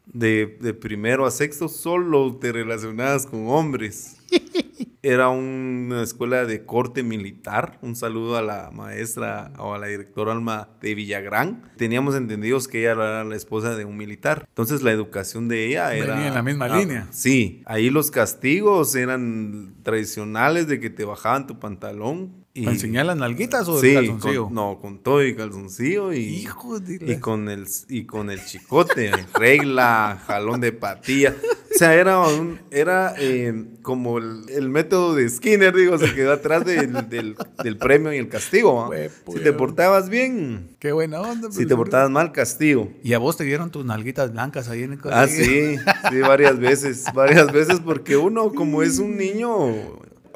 De, 0.05 0.57
de 0.59 0.73
primero 0.73 1.25
a 1.25 1.31
sexto 1.31 1.67
solo 1.67 2.37
te 2.37 2.51
relacionabas 2.51 3.27
con 3.27 3.47
hombres. 3.47 4.17
Era 5.07 5.29
una 5.29 6.03
escuela 6.03 6.43
de 6.43 6.65
corte 6.65 7.01
militar. 7.01 7.79
Un 7.81 7.95
saludo 7.95 8.35
a 8.35 8.41
la 8.41 8.71
maestra 8.73 9.53
o 9.57 9.73
a 9.73 9.79
la 9.79 9.87
directora 9.87 10.33
Alma 10.33 10.67
de 10.81 10.95
Villagrán. 10.95 11.63
Teníamos 11.77 12.13
entendidos 12.13 12.67
que 12.67 12.81
ella 12.81 12.91
era 12.91 13.23
la 13.23 13.37
esposa 13.37 13.77
de 13.77 13.85
un 13.85 13.95
militar. 13.95 14.43
Entonces 14.49 14.81
la 14.81 14.91
educación 14.91 15.47
de 15.47 15.65
ella 15.65 15.95
era... 15.95 16.15
Venía 16.15 16.27
en 16.27 16.33
la 16.33 16.43
misma 16.43 16.65
ah, 16.65 16.77
línea. 16.77 17.07
Sí. 17.11 17.63
Ahí 17.67 17.89
los 17.89 18.11
castigos 18.11 18.95
eran 18.95 19.75
tradicionales 19.81 20.67
de 20.67 20.81
que 20.81 20.89
te 20.89 21.05
bajaban 21.05 21.47
tu 21.47 21.57
pantalón 21.57 22.45
¿Para 22.63 22.71
enseñar 22.73 23.05
las 23.05 23.17
nalguitas 23.17 23.67
o 23.67 23.79
sí, 23.79 23.89
el 23.89 23.95
calzoncillo? 23.95 24.45
Con, 24.45 24.53
no, 24.53 24.79
con 24.79 24.99
todo 24.99 25.25
y 25.25 25.35
calzoncillo 25.35 26.13
y, 26.13 26.19
Hijo 26.19 26.79
de 26.79 27.13
y 27.13 27.19
con 27.19 27.49
el 27.49 27.65
y 27.89 28.05
con 28.05 28.29
el 28.29 28.43
chicote, 28.43 29.11
regla, 29.33 30.21
jalón 30.25 30.61
de 30.61 30.71
patilla. 30.71 31.35
O 31.73 31.77
sea, 31.77 31.93
era 31.93 32.19
un, 32.19 32.59
era 32.71 33.13
eh, 33.19 33.53
como 33.83 34.17
el, 34.17 34.49
el, 34.49 34.69
método 34.69 35.13
de 35.13 35.29
Skinner, 35.29 35.75
digo, 35.75 35.97
se 35.99 36.15
quedó 36.15 36.33
atrás 36.33 36.65
del, 36.65 37.07
del, 37.07 37.35
del 37.63 37.77
premio 37.77 38.11
y 38.11 38.17
el 38.17 38.29
castigo. 38.29 38.91
¿eh? 38.93 39.11
Si 39.31 39.39
te 39.39 39.53
portabas 39.53 40.09
bien. 40.09 40.75
Qué 40.79 40.91
buena 40.91 41.21
onda. 41.21 41.51
Si 41.51 41.67
te 41.67 41.75
portabas 41.75 42.09
mal, 42.09 42.31
castigo. 42.31 42.91
Y 43.03 43.13
a 43.13 43.19
vos 43.19 43.37
te 43.37 43.43
dieron 43.43 43.69
tus 43.69 43.85
nalguitas 43.85 44.31
blancas 44.31 44.69
ahí 44.69 44.83
en 44.83 44.93
el 44.93 44.99
colegio. 44.99 45.23
Ah, 45.23 45.27
sí, 45.27 45.77
sí, 46.09 46.19
varias 46.21 46.57
veces, 46.59 47.05
varias 47.13 47.51
veces, 47.51 47.79
porque 47.79 48.17
uno 48.17 48.53
como 48.53 48.81
es 48.81 48.97
un 48.97 49.15
niño 49.15 49.57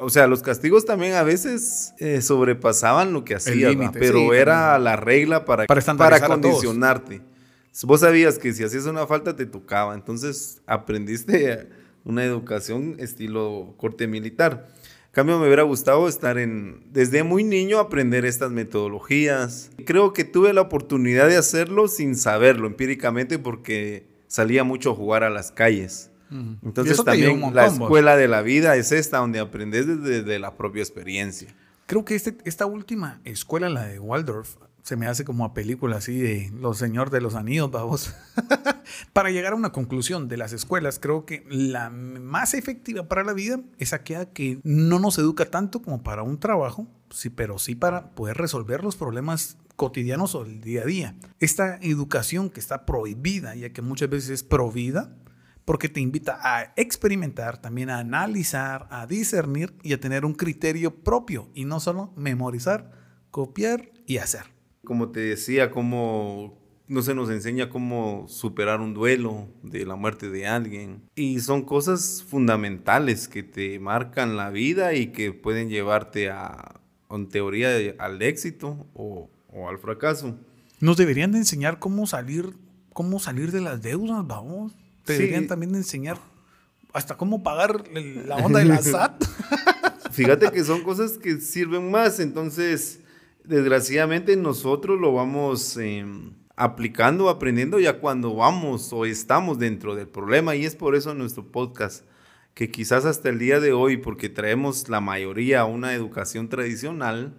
o 0.02 0.10
sea, 0.10 0.26
los 0.26 0.42
castigos 0.42 0.84
también 0.84 1.14
a 1.14 1.22
veces 1.22 1.94
eh, 1.98 2.20
sobrepasaban 2.20 3.12
lo 3.12 3.24
que 3.24 3.36
hacía, 3.36 3.70
pero 3.92 4.18
sí, 4.18 4.28
era 4.34 4.78
la 4.78 4.96
regla 4.96 5.44
para, 5.44 5.66
para, 5.66 5.96
para 5.96 6.20
condicionarte. 6.26 7.22
Vos 7.84 8.00
sabías 8.00 8.38
que 8.38 8.52
si 8.52 8.64
hacías 8.64 8.84
una 8.86 9.06
falta 9.06 9.34
te 9.34 9.46
tocaba, 9.46 9.94
entonces 9.94 10.60
aprendiste 10.66 11.68
una 12.04 12.24
educación 12.24 12.96
estilo 12.98 13.74
corte 13.78 14.06
militar. 14.06 14.68
En 15.06 15.12
cambio, 15.12 15.38
me 15.38 15.46
hubiera 15.46 15.62
gustado 15.62 16.08
estar 16.08 16.38
en, 16.38 16.84
desde 16.90 17.22
muy 17.22 17.44
niño, 17.44 17.78
aprender 17.78 18.24
estas 18.24 18.50
metodologías. 18.50 19.70
Creo 19.84 20.12
que 20.12 20.24
tuve 20.24 20.52
la 20.52 20.62
oportunidad 20.62 21.28
de 21.28 21.36
hacerlo 21.36 21.86
sin 21.88 22.16
saberlo 22.16 22.66
empíricamente 22.66 23.38
porque 23.38 24.06
salía 24.26 24.64
mucho 24.64 24.92
a 24.92 24.94
jugar 24.94 25.22
a 25.22 25.30
las 25.30 25.52
calles. 25.52 26.11
Entonces 26.62 27.02
también 27.04 27.54
la 27.54 27.66
escuela 27.66 28.16
de 28.16 28.28
la 28.28 28.42
vida 28.42 28.76
es 28.76 28.92
esta, 28.92 29.18
donde 29.18 29.40
aprendes 29.40 29.86
desde, 29.86 30.22
desde 30.22 30.38
la 30.38 30.56
propia 30.56 30.82
experiencia. 30.82 31.54
Creo 31.86 32.04
que 32.04 32.14
este, 32.14 32.36
esta 32.44 32.66
última 32.66 33.20
escuela, 33.24 33.68
la 33.68 33.84
de 33.84 33.98
Waldorf, 33.98 34.56
se 34.82 34.96
me 34.96 35.06
hace 35.06 35.24
como 35.24 35.44
a 35.44 35.54
película 35.54 35.96
así 35.96 36.18
de 36.18 36.50
Los 36.58 36.78
Señor 36.78 37.10
de 37.10 37.20
los 37.20 37.34
Anillos, 37.34 37.70
vamos. 37.70 38.14
para 39.12 39.30
llegar 39.30 39.52
a 39.52 39.56
una 39.56 39.70
conclusión 39.72 40.28
de 40.28 40.36
las 40.36 40.52
escuelas, 40.52 40.98
creo 40.98 41.24
que 41.24 41.44
la 41.48 41.90
más 41.90 42.54
efectiva 42.54 43.06
para 43.08 43.22
la 43.22 43.32
vida 43.32 43.60
es 43.78 43.92
aquella 43.92 44.26
que 44.26 44.58
no 44.64 44.98
nos 44.98 45.18
educa 45.18 45.46
tanto 45.46 45.82
como 45.82 46.02
para 46.02 46.22
un 46.22 46.38
trabajo, 46.38 46.88
sí, 47.10 47.30
pero 47.30 47.58
sí 47.58 47.74
para 47.74 48.10
poder 48.10 48.36
resolver 48.36 48.82
los 48.82 48.96
problemas 48.96 49.56
cotidianos 49.76 50.34
o 50.34 50.44
el 50.44 50.60
día 50.60 50.82
a 50.82 50.86
día. 50.86 51.14
Esta 51.38 51.76
educación 51.76 52.50
que 52.50 52.60
está 52.60 52.84
prohibida, 52.84 53.54
ya 53.54 53.72
que 53.72 53.82
muchas 53.82 54.10
veces 54.10 54.30
es 54.30 54.42
provida, 54.42 55.14
porque 55.64 55.88
te 55.88 56.00
invita 56.00 56.38
a 56.42 56.72
experimentar, 56.76 57.60
también 57.60 57.90
a 57.90 57.98
analizar, 57.98 58.86
a 58.90 59.06
discernir 59.06 59.74
y 59.82 59.92
a 59.92 60.00
tener 60.00 60.24
un 60.24 60.34
criterio 60.34 61.02
propio 61.02 61.50
y 61.54 61.64
no 61.64 61.80
solo 61.80 62.12
memorizar, 62.16 62.90
copiar 63.30 63.90
y 64.06 64.18
hacer. 64.18 64.44
Como 64.84 65.10
te 65.10 65.20
decía, 65.20 65.70
cómo 65.70 66.62
no 66.88 67.00
se 67.00 67.14
nos 67.14 67.30
enseña 67.30 67.70
cómo 67.70 68.26
superar 68.28 68.80
un 68.80 68.92
duelo 68.92 69.48
de 69.62 69.86
la 69.86 69.96
muerte 69.96 70.28
de 70.28 70.46
alguien. 70.46 71.02
Y 71.14 71.40
son 71.40 71.62
cosas 71.62 72.22
fundamentales 72.28 73.28
que 73.28 73.42
te 73.42 73.78
marcan 73.78 74.36
la 74.36 74.50
vida 74.50 74.92
y 74.94 75.06
que 75.06 75.32
pueden 75.32 75.70
llevarte 75.70 76.30
a, 76.30 76.80
en 77.10 77.28
teoría, 77.28 77.70
al 77.98 78.20
éxito 78.20 78.86
o, 78.94 79.30
o 79.48 79.68
al 79.68 79.78
fracaso. 79.78 80.36
Nos 80.80 80.96
deberían 80.96 81.32
de 81.32 81.38
enseñar 81.38 81.78
cómo 81.78 82.06
salir, 82.06 82.56
cómo 82.92 83.20
salir 83.20 83.52
de 83.52 83.60
las 83.60 83.80
deudas, 83.80 84.26
vamos. 84.26 84.74
Te 85.04 85.14
deberían 85.14 85.46
también 85.46 85.74
enseñar 85.74 86.18
hasta 86.92 87.16
cómo 87.16 87.42
pagar 87.42 87.84
la 87.90 88.36
onda 88.36 88.60
de 88.60 88.66
la 88.66 88.78
SAT. 88.82 89.24
Fíjate 90.10 90.50
que 90.50 90.62
son 90.62 90.82
cosas 90.82 91.12
que 91.18 91.40
sirven 91.40 91.90
más, 91.90 92.20
entonces, 92.20 93.00
desgraciadamente 93.44 94.36
nosotros 94.36 95.00
lo 95.00 95.14
vamos 95.14 95.76
eh, 95.78 96.04
aplicando, 96.54 97.30
aprendiendo 97.30 97.80
ya 97.80 97.98
cuando 97.98 98.34
vamos 98.34 98.92
o 98.92 99.06
estamos 99.06 99.58
dentro 99.58 99.94
del 99.94 100.08
problema 100.08 100.54
y 100.54 100.66
es 100.66 100.76
por 100.76 100.94
eso 100.94 101.14
nuestro 101.14 101.50
podcast, 101.50 102.04
que 102.54 102.70
quizás 102.70 103.06
hasta 103.06 103.30
el 103.30 103.38
día 103.38 103.58
de 103.58 103.72
hoy, 103.72 103.96
porque 103.96 104.28
traemos 104.28 104.90
la 104.90 105.00
mayoría 105.00 105.64
una 105.64 105.94
educación 105.94 106.50
tradicional, 106.50 107.32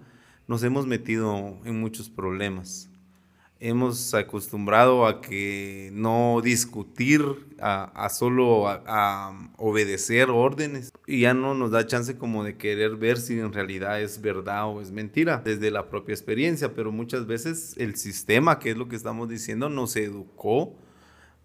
nos 0.47 0.63
hemos 0.63 0.87
metido 0.87 1.59
en 1.63 1.79
muchos 1.79 2.09
problemas 2.09 2.89
hemos 3.59 4.13
acostumbrado 4.13 5.07
a 5.07 5.21
que 5.21 5.89
no 5.93 6.41
discutir, 6.43 7.21
a, 7.59 8.09
solo 8.09 8.67
a, 8.67 9.49
obedecer 9.57 10.29
órdenes 10.29 10.91
y 11.07 11.21
ya 11.21 11.33
no 11.33 11.53
nos 11.53 11.71
da 11.71 11.87
chance 11.87 12.17
como 12.17 12.43
de 12.43 12.57
querer 12.57 12.97
ver 12.97 13.17
si 13.17 13.39
en 13.39 13.53
realidad 13.53 14.01
es 14.01 14.19
verdad 14.21 14.67
o 14.67 14.81
es 14.81 14.91
mentira 14.91 15.41
desde 15.43 15.71
la 15.71 15.89
propia 15.89 16.13
experiencia, 16.13 16.73
pero 16.73 16.91
muchas 16.91 17.25
veces 17.25 17.75
el 17.77 17.95
sistema, 17.95 18.59
que 18.59 18.71
es 18.71 18.77
lo 18.77 18.89
que 18.89 18.97
estamos 18.97 19.29
diciendo, 19.29 19.69
nos 19.69 19.95
educó 19.95 20.75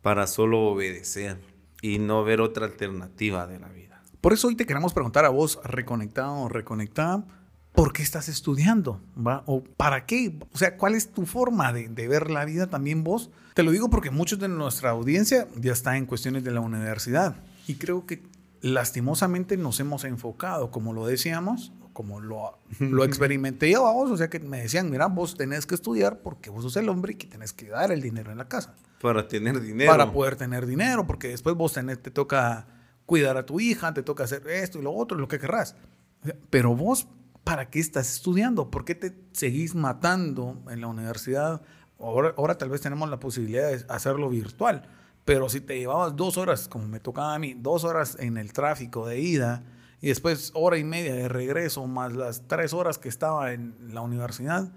para 0.02 0.26
solo 0.26 0.60
obedecer 0.62 1.38
y 1.82 1.98
no 1.98 2.24
ver 2.24 2.40
otra 2.40 2.66
alternativa 2.66 3.46
de 3.46 3.60
la 3.60 3.68
vida. 3.68 4.02
Por 4.20 4.32
eso 4.32 4.48
hoy 4.48 4.56
te 4.56 4.66
queremos 4.66 4.92
preguntar 4.92 5.24
a 5.24 5.28
vos, 5.28 5.60
reconectado 5.62 6.34
o 6.34 6.48
reconectada, 6.48 7.24
¿por 7.72 7.92
qué 7.92 8.02
estás 8.02 8.28
estudiando? 8.28 9.00
¿Va? 9.16 9.42
¿O 9.46 9.62
para 9.62 10.06
qué? 10.06 10.38
O 10.52 10.58
sea, 10.58 10.76
¿cuál 10.76 10.94
es 10.94 11.12
tu 11.12 11.26
forma 11.26 11.72
de, 11.72 11.88
de, 11.88 12.08
ver 12.08 12.30
la 12.30 12.44
vida 12.44 12.68
también 12.68 13.04
vos? 13.04 13.30
Te 13.54 13.62
lo 13.62 13.70
digo 13.70 13.90
porque 13.90 14.10
muchos 14.10 14.38
de 14.38 14.48
nuestra 14.48 14.90
audiencia 14.90 15.48
ya 15.56 15.72
está 15.72 15.96
en 15.96 16.06
cuestiones 16.06 16.44
de 16.44 16.50
la 16.50 16.60
universidad 16.60 17.36
y 17.66 17.74
creo 17.74 18.06
que 18.06 18.22
lastimosamente 18.60 19.56
nos 19.56 19.80
hemos 19.80 20.04
enfocado, 20.04 20.70
como 20.70 20.92
lo 20.92 21.06
decíamos, 21.06 21.72
como 21.92 22.20
lo, 22.20 22.58
lo 22.78 23.04
experimenté 23.04 23.70
yo 23.70 23.86
a 23.86 23.92
vos, 23.92 24.10
o 24.10 24.16
sea 24.16 24.30
que 24.30 24.38
me 24.38 24.60
decían, 24.60 24.90
mira, 24.90 25.06
vos 25.06 25.36
tenés 25.36 25.66
que 25.66 25.74
estudiar 25.74 26.20
porque 26.20 26.50
vos 26.50 26.62
sos 26.62 26.76
el 26.76 26.88
hombre 26.88 27.12
y 27.12 27.16
que 27.16 27.26
tenés 27.26 27.52
que 27.52 27.68
dar 27.68 27.90
el 27.90 28.00
dinero 28.00 28.30
en 28.30 28.38
la 28.38 28.48
casa. 28.48 28.74
Para 29.00 29.28
tener 29.28 29.60
dinero. 29.60 29.90
Para 29.90 30.12
poder 30.12 30.36
tener 30.36 30.66
dinero, 30.66 31.06
porque 31.06 31.28
después 31.28 31.56
vos 31.56 31.72
tenés, 31.72 32.00
te 32.00 32.10
toca 32.10 32.66
cuidar 33.06 33.36
a 33.36 33.46
tu 33.46 33.58
hija, 33.58 33.94
te 33.94 34.02
toca 34.02 34.24
hacer 34.24 34.46
esto 34.48 34.78
y 34.78 34.82
lo 34.82 34.92
otro, 34.92 35.18
lo 35.18 35.28
que 35.28 35.38
querrás. 35.38 35.74
Pero 36.50 36.74
vos 36.74 37.08
¿para 37.44 37.70
qué 37.70 37.80
estás 37.80 38.12
estudiando? 38.12 38.70
¿Por 38.70 38.84
qué 38.84 38.94
te 38.94 39.18
seguís 39.32 39.74
matando 39.74 40.62
en 40.70 40.80
la 40.80 40.88
universidad? 40.88 41.62
Ahora, 41.98 42.34
ahora 42.36 42.58
tal 42.58 42.68
vez 42.68 42.80
tenemos 42.80 43.08
la 43.08 43.18
posibilidad 43.18 43.70
de 43.70 43.84
hacerlo 43.88 44.28
virtual, 44.28 44.88
pero 45.24 45.48
si 45.48 45.60
te 45.60 45.78
llevabas 45.78 46.16
dos 46.16 46.36
horas, 46.36 46.68
como 46.68 46.86
me 46.88 47.00
tocaba 47.00 47.34
a 47.34 47.38
mí, 47.38 47.54
dos 47.54 47.84
horas 47.84 48.16
en 48.20 48.36
el 48.36 48.52
tráfico 48.52 49.06
de 49.06 49.20
ida 49.20 49.64
y 50.00 50.08
después 50.08 50.52
hora 50.54 50.78
y 50.78 50.84
media 50.84 51.14
de 51.14 51.28
regreso, 51.28 51.86
más 51.86 52.12
las 52.12 52.46
tres 52.46 52.72
horas 52.72 52.98
que 52.98 53.08
estaba 53.08 53.52
en 53.52 53.76
la 53.92 54.00
universidad, 54.00 54.72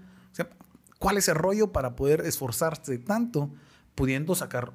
¿cuál 0.98 1.18
es 1.18 1.28
el 1.28 1.36
rollo 1.36 1.72
para 1.72 1.96
poder 1.96 2.22
esforzarse 2.22 2.98
tanto 2.98 3.52
pudiendo 3.94 4.34
sacar 4.34 4.72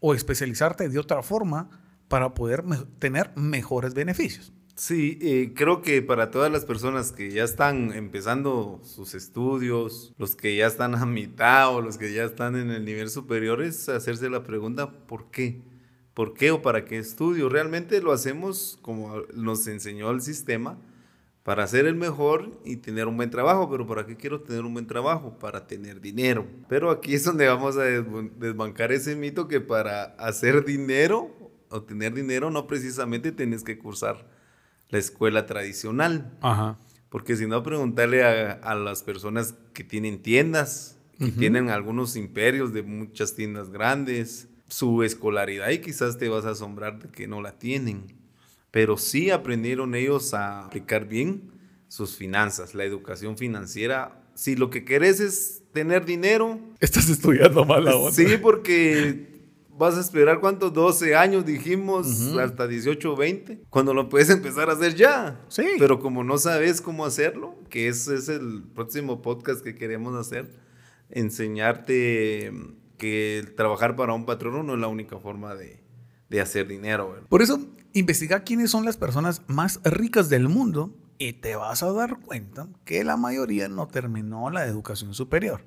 o 0.00 0.14
especializarte 0.14 0.88
de 0.88 0.98
otra 0.98 1.22
forma 1.22 1.70
para 2.08 2.34
poder 2.34 2.64
tener 2.98 3.32
mejores 3.36 3.94
beneficios? 3.94 4.52
Sí, 4.74 5.18
eh, 5.20 5.52
creo 5.54 5.82
que 5.82 6.00
para 6.00 6.30
todas 6.30 6.50
las 6.50 6.64
personas 6.64 7.12
que 7.12 7.30
ya 7.30 7.44
están 7.44 7.92
empezando 7.92 8.80
sus 8.82 9.14
estudios, 9.14 10.14
los 10.16 10.34
que 10.34 10.56
ya 10.56 10.66
están 10.66 10.94
a 10.94 11.04
mitad 11.04 11.74
o 11.74 11.82
los 11.82 11.98
que 11.98 12.12
ya 12.12 12.24
están 12.24 12.56
en 12.56 12.70
el 12.70 12.84
nivel 12.84 13.10
superior, 13.10 13.62
es 13.62 13.88
hacerse 13.90 14.30
la 14.30 14.42
pregunta, 14.44 14.90
¿por 15.06 15.30
qué? 15.30 15.60
¿Por 16.14 16.32
qué 16.32 16.50
o 16.52 16.62
para 16.62 16.86
qué 16.86 16.98
estudio? 16.98 17.50
Realmente 17.50 18.00
lo 18.00 18.12
hacemos 18.12 18.78
como 18.80 19.22
nos 19.34 19.66
enseñó 19.66 20.10
el 20.10 20.22
sistema, 20.22 20.78
para 21.42 21.66
ser 21.66 21.86
el 21.86 21.96
mejor 21.96 22.50
y 22.64 22.76
tener 22.76 23.08
un 23.08 23.16
buen 23.16 23.30
trabajo, 23.30 23.68
pero 23.70 23.86
¿para 23.86 24.06
qué 24.06 24.16
quiero 24.16 24.40
tener 24.42 24.64
un 24.64 24.72
buen 24.74 24.86
trabajo? 24.86 25.38
Para 25.38 25.66
tener 25.66 26.00
dinero. 26.00 26.46
Pero 26.68 26.90
aquí 26.90 27.14
es 27.14 27.24
donde 27.24 27.46
vamos 27.48 27.76
a 27.76 27.82
desbancar 27.82 28.92
ese 28.92 29.16
mito 29.16 29.48
que 29.48 29.60
para 29.60 30.04
hacer 30.18 30.64
dinero 30.64 31.30
o 31.68 31.82
tener 31.82 32.14
dinero 32.14 32.50
no 32.50 32.66
precisamente 32.66 33.32
tienes 33.32 33.64
que 33.64 33.78
cursar 33.78 34.24
la 34.92 34.98
escuela 34.98 35.46
tradicional. 35.46 36.38
Ajá. 36.40 36.78
Porque 37.08 37.34
si 37.34 37.46
no, 37.46 37.62
preguntarle 37.62 38.22
a, 38.22 38.52
a 38.52 38.74
las 38.76 39.02
personas 39.02 39.54
que 39.72 39.82
tienen 39.82 40.22
tiendas, 40.22 40.98
que 41.18 41.30
tienen 41.30 41.68
algunos 41.68 42.16
imperios 42.16 42.72
de 42.72 42.82
muchas 42.82 43.34
tiendas 43.34 43.70
grandes, 43.70 44.48
su 44.66 45.02
escolaridad 45.02 45.70
y 45.70 45.78
quizás 45.78 46.18
te 46.18 46.28
vas 46.28 46.46
a 46.46 46.50
asombrar 46.50 46.98
de 46.98 47.08
que 47.10 47.28
no 47.28 47.40
la 47.42 47.58
tienen. 47.58 48.06
Pero 48.70 48.96
sí 48.96 49.30
aprendieron 49.30 49.94
ellos 49.94 50.34
a 50.34 50.66
aplicar 50.66 51.06
bien 51.06 51.52
sus 51.88 52.16
finanzas, 52.16 52.74
la 52.74 52.84
educación 52.84 53.36
financiera. 53.36 54.24
Si 54.34 54.56
lo 54.56 54.70
que 54.70 54.84
querés 54.84 55.20
es 55.20 55.62
tener 55.72 56.04
dinero. 56.06 56.58
Estás 56.80 57.08
estudiando 57.08 57.64
mal 57.64 57.86
ahora. 57.86 58.12
Sí, 58.14 58.38
porque 58.40 59.31
vas 59.76 59.96
a 59.96 60.00
esperar 60.00 60.40
cuántos 60.40 60.72
12 60.72 61.16
años 61.16 61.44
dijimos 61.44 62.36
hasta 62.38 62.66
18 62.66 63.12
o 63.12 63.16
20 63.16 63.62
cuando 63.70 63.94
lo 63.94 64.08
puedes 64.08 64.30
empezar 64.30 64.70
a 64.70 64.74
hacer 64.74 64.94
ya. 64.94 65.40
Sí. 65.48 65.64
Pero 65.78 66.00
como 66.00 66.24
no 66.24 66.38
sabes 66.38 66.80
cómo 66.80 67.04
hacerlo 67.04 67.56
que 67.68 67.88
ese 67.88 68.14
es 68.14 68.28
el 68.28 68.62
próximo 68.74 69.22
podcast 69.22 69.62
que 69.62 69.74
queremos 69.74 70.14
hacer 70.14 70.50
enseñarte 71.10 72.52
que 72.96 73.44
trabajar 73.56 73.96
para 73.96 74.14
un 74.14 74.24
patrón 74.24 74.66
no 74.66 74.74
es 74.74 74.80
la 74.80 74.88
única 74.88 75.18
forma 75.18 75.54
de, 75.54 75.82
de 76.30 76.40
hacer 76.40 76.68
dinero 76.68 77.10
¿verdad? 77.10 77.26
por 77.28 77.42
eso 77.42 77.60
investiga 77.92 78.44
quiénes 78.44 78.70
son 78.70 78.84
las 78.84 78.96
personas 78.96 79.42
más 79.46 79.80
ricas 79.84 80.28
del 80.28 80.48
mundo 80.48 80.94
y 81.18 81.34
te 81.34 81.56
vas 81.56 81.82
a 81.82 81.92
dar 81.92 82.18
cuenta 82.20 82.68
que 82.84 83.04
la 83.04 83.16
mayoría 83.16 83.68
no 83.68 83.86
terminó 83.86 84.50
la 84.50 84.66
educación 84.66 85.14
superior. 85.14 85.64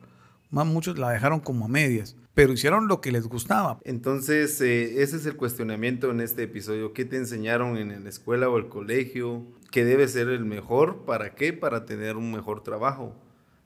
Más 0.50 0.66
muchos 0.66 0.98
la 0.98 1.12
dejaron 1.12 1.40
como 1.40 1.66
a 1.66 1.68
medias, 1.70 2.18
pero 2.36 2.54
hicieron 2.54 2.88
lo 2.88 3.02
que 3.02 3.12
les 3.12 3.28
gustaba. 3.28 3.80
Entonces, 3.86 4.60
eh, 4.62 5.02
ese 5.02 5.16
es 5.16 5.26
el 5.26 5.38
cuestionamiento 5.38 6.12
en 6.12 6.20
este 6.20 6.44
episodio. 6.44 6.94
¿Qué 6.94 7.06
te 7.06 7.16
enseñaron 7.16 7.78
en 7.78 8.04
la 8.04 8.10
escuela 8.10 8.50
o 8.50 8.58
el 8.58 8.68
colegio? 8.68 9.44
¿Qué 9.72 9.86
debe 9.86 10.08
ser 10.08 10.28
el 10.28 10.46
mejor? 10.46 11.06
¿Para 11.06 11.34
qué? 11.34 11.54
Para 11.54 11.86
tener 11.86 12.18
un 12.18 12.32
mejor 12.32 12.62
trabajo. 12.62 13.16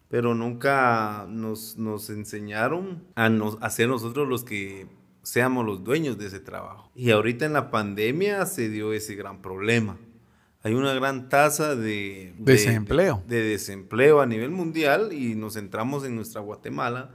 Pero 0.07 0.35
nunca 0.35 1.25
nos, 1.27 1.77
nos 1.77 2.09
enseñaron 2.11 3.03
a, 3.15 3.29
nos, 3.29 3.57
a 3.61 3.69
ser 3.71 3.89
nosotros 3.89 4.27
los 4.27 4.43
que 4.43 4.87
seamos 5.23 5.65
los 5.65 5.83
dueños 5.83 6.19
de 6.19 6.27
ese 6.27 6.39
trabajo. 6.39 6.91
Y 6.95 7.09
ahorita 7.09 7.45
en 7.45 7.53
la 7.53 7.71
pandemia 7.71 8.45
se 8.45 8.69
dio 8.69 8.93
ese 8.93 9.15
gran 9.15 9.41
problema 9.41 9.97
hay 10.61 10.73
una 10.73 10.93
gran 10.93 11.29
tasa 11.29 11.75
de, 11.75 12.33
desempleo. 12.37 13.23
De, 13.27 13.37
de, 13.37 13.49
desempleo 13.49 14.19
a 14.19 14.25
nivel 14.25 14.49
mundial 14.49 15.13
y 15.13 15.35
nos 15.35 15.53
centramos 15.53 16.03
en 16.03 16.15
nuestra 16.15 16.41
Guatemala, 16.41 17.11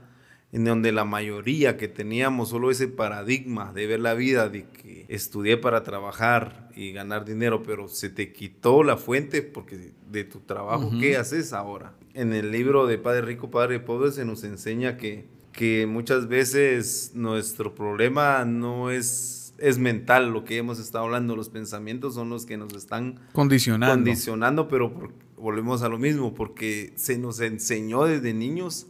en 0.55 0.63
donde 0.63 0.93
la 0.93 1.03
mayoría 1.03 1.75
que 1.75 1.89
teníamos 1.89 2.47
solo 2.47 2.71
ese 2.71 2.87
paradigma 2.87 3.73
de 3.73 3.87
ver 3.87 3.99
la 3.99 4.13
vida, 4.13 4.47
de 4.47 4.63
que 4.63 5.05
estudié 5.09 5.57
para 5.57 5.83
trabajar 5.83 6.69
y 6.77 6.93
ganar 6.93 7.25
dinero, 7.25 7.61
pero 7.61 7.89
se 7.89 8.09
te 8.09 8.31
quitó 8.31 8.81
la 8.81 8.95
fuente 8.95 9.41
porque 9.41 9.91
de 10.09 10.23
tu 10.23 10.39
trabajo, 10.39 10.91
¿qué 10.97 11.17
haces 11.17 11.51
ahora? 11.51 11.91
En 12.13 12.31
el 12.31 12.51
libro 12.51 12.87
de 12.87 12.97
Padre 12.97 13.23
Rico, 13.23 13.51
Padre 13.51 13.81
Pobre 13.81 14.13
se 14.13 14.23
nos 14.23 14.45
enseña 14.45 14.95
que, 14.95 15.25
que 15.51 15.87
muchas 15.87 16.29
veces 16.29 17.11
nuestro 17.15 17.75
problema 17.75 18.45
no 18.45 18.91
es 18.91 19.53
es 19.57 19.77
mental 19.77 20.31
lo 20.31 20.45
que 20.45 20.57
hemos 20.57 20.79
estado 20.79 21.03
hablando, 21.03 21.35
los 21.35 21.49
pensamientos 21.49 22.13
son 22.13 22.29
los 22.29 22.45
que 22.45 22.55
nos 22.55 22.73
están 22.73 23.19
condicionando. 23.33 23.93
Condicionando, 23.93 24.67
pero 24.69 25.11
volvemos 25.37 25.81
a 25.81 25.89
lo 25.89 25.97
mismo, 25.97 26.33
porque 26.33 26.93
se 26.95 27.17
nos 27.17 27.41
enseñó 27.41 28.05
desde 28.05 28.33
niños 28.33 28.87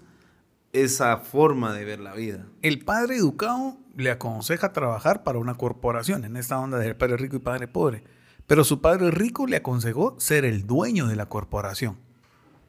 esa 0.83 1.17
forma 1.17 1.73
de 1.73 1.85
ver 1.85 1.99
la 1.99 2.13
vida. 2.13 2.45
El 2.61 2.83
padre 2.83 3.15
educado 3.15 3.77
le 3.95 4.11
aconseja 4.11 4.73
trabajar 4.73 5.23
para 5.23 5.39
una 5.39 5.55
corporación, 5.55 6.25
en 6.25 6.35
esta 6.35 6.59
onda 6.59 6.77
del 6.77 6.95
padre 6.95 7.17
rico 7.17 7.37
y 7.37 7.39
padre 7.39 7.67
pobre, 7.67 8.03
pero 8.45 8.63
su 8.63 8.81
padre 8.81 9.09
rico 9.11 9.47
le 9.47 9.57
aconsejó 9.57 10.15
ser 10.19 10.43
el 10.43 10.67
dueño 10.67 11.07
de 11.07 11.15
la 11.15 11.27
corporación. 11.27 11.97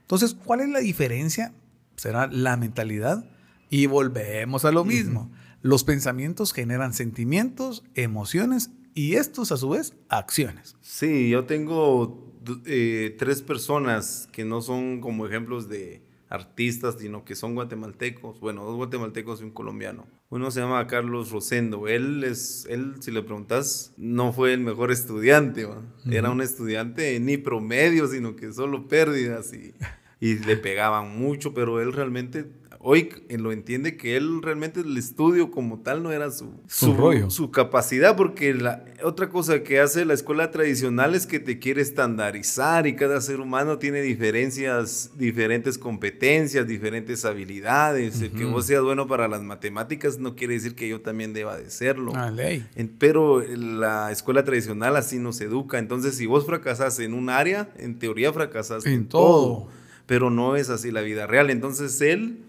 Entonces, 0.03 0.35
¿cuál 0.35 0.61
es 0.61 0.69
la 0.69 0.79
diferencia? 0.79 1.53
Será 1.97 2.29
la 2.29 2.57
mentalidad 2.57 3.29
y 3.71 3.87
volvemos 3.87 4.65
a 4.65 4.71
lo 4.71 4.85
mismo. 4.85 5.31
Los 5.63 5.83
pensamientos 5.83 6.53
generan 6.53 6.95
sentimientos, 6.95 7.83
emociones 7.97 8.71
y 8.95 9.17
estos 9.17 9.51
a 9.51 9.57
su 9.57 9.71
vez 9.71 9.95
acciones. 10.09 10.77
Sí, 10.81 11.31
yo 11.31 11.45
tengo 11.45 12.33
eh, 12.67 13.17
tres 13.19 13.43
personas 13.43 14.29
que 14.31 14.45
no 14.45 14.63
son 14.63 15.01
como 15.01 15.27
ejemplos 15.27 15.69
de 15.69 16.06
artistas, 16.29 16.97
sino 16.99 17.25
que 17.25 17.35
son 17.35 17.55
guatemaltecos. 17.55 18.41
Bueno, 18.41 18.65
dos 18.65 18.77
guatemaltecos 18.77 19.41
y 19.41 19.45
un 19.45 19.51
colombiano. 19.51 20.07
Uno 20.29 20.51
se 20.51 20.61
llama 20.61 20.87
Carlos 20.87 21.31
Rosendo. 21.31 21.87
Él 21.89 22.25
es, 22.25 22.67
él, 22.69 22.95
si 23.01 23.11
le 23.11 23.23
preguntas, 23.23 23.93
no 23.97 24.33
fue 24.33 24.53
el 24.53 24.61
mejor 24.61 24.91
estudiante. 24.91 25.69
Era 26.11 26.31
un 26.31 26.41
estudiante 26.41 27.19
ni 27.21 27.37
promedio, 27.37 28.09
sino 28.09 28.35
que 28.35 28.53
solo 28.53 28.89
pérdidas 28.89 29.53
y, 29.53 29.75
y 30.21 30.39
le 30.41 30.57
pegaban 30.57 31.17
mucho, 31.17 31.55
pero 31.55 31.81
él 31.81 31.93
realmente 31.93 32.51
hoy 32.81 33.11
lo 33.31 33.53
entiende 33.53 33.97
que 33.97 34.17
él 34.17 34.43
realmente 34.43 34.81
el 34.81 34.97
estudio 34.97 35.51
como 35.51 35.81
tal 35.81 36.03
no 36.03 36.13
era 36.13 36.31
su, 36.31 36.53
su, 36.67 36.95
rollo. 36.95 37.31
su 37.31 37.51
capacidad, 37.51 38.17
porque 38.17 38.55
la 38.55 38.85
otra 39.03 39.29
cosa 39.29 39.63
que 39.63 39.81
hace 39.81 40.05
la 40.05 40.15
escuela 40.15 40.51
tradicional 40.51 41.15
es 41.15 41.27
que 41.27 41.41
te 41.41 41.59
quiere 41.59 41.83
estandarizar 41.83 42.87
y 42.87 42.97
cada 42.97 43.21
ser 43.21 43.41
humano 43.41 43.79
tiene 43.79 44.01
diferencias, 44.03 45.13
diferentes 45.17 45.79
competencias, 45.79 46.67
diferentes 46.67 47.25
habilidades. 47.25 48.21
El 48.21 48.33
que 48.33 48.45
vos 48.45 48.67
seas 48.67 48.83
bueno 48.83 49.07
para 49.07 49.29
las 49.29 49.43
matemáticas 49.43 50.19
no 50.19 50.35
quiere 50.35 50.55
decir 50.55 50.75
que 50.75 50.89
yo 50.89 51.01
también 51.01 51.33
deba 51.33 51.57
de 51.57 51.71
serlo. 51.71 52.13
Ah, 52.15 52.31
ley. 52.31 52.67
pero 52.99 53.41
la 53.41 54.11
escuela 54.11 54.45
tradicional 54.45 54.97
así 54.97 55.19
nos 55.19 55.41
educa. 55.41 55.79
Entonces, 55.79 56.17
si 56.17 56.27
vos 56.27 56.47
fracasas 56.47 56.99
en 57.01 57.15
un 57.15 57.31
área, 57.31 57.69
en 57.77 57.99
teoría 57.99 58.33
fracasas 58.33 58.87
en, 58.87 59.07
todo. 59.07 59.23
todo. 59.23 59.69
Pero 60.07 60.31
no 60.31 60.57
es 60.57 60.71
así 60.71 60.91
la 60.91 61.01
vida 61.01 61.27
real. 61.27 61.51
Entonces, 61.51 62.01
él 62.01 62.46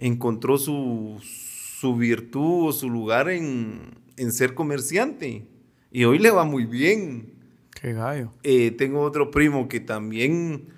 encontró 0.00 0.58
su, 0.58 1.20
su 1.22 1.94
virtud 1.94 2.68
o 2.68 2.72
su 2.72 2.90
lugar 2.90 3.28
en, 3.28 3.80
en, 4.16 4.32
ser 4.32 4.54
comerciante. 4.54 5.44
Y 5.92 6.04
hoy 6.04 6.18
le 6.18 6.30
va 6.30 6.44
muy 6.44 6.64
bien. 6.64 7.34
Qué 7.80 7.92
gallo. 7.92 8.32
Eh, 8.42 8.72
tengo 8.72 9.02
otro 9.02 9.30
primo 9.30 9.68
que 9.68 9.78
también 9.78 10.68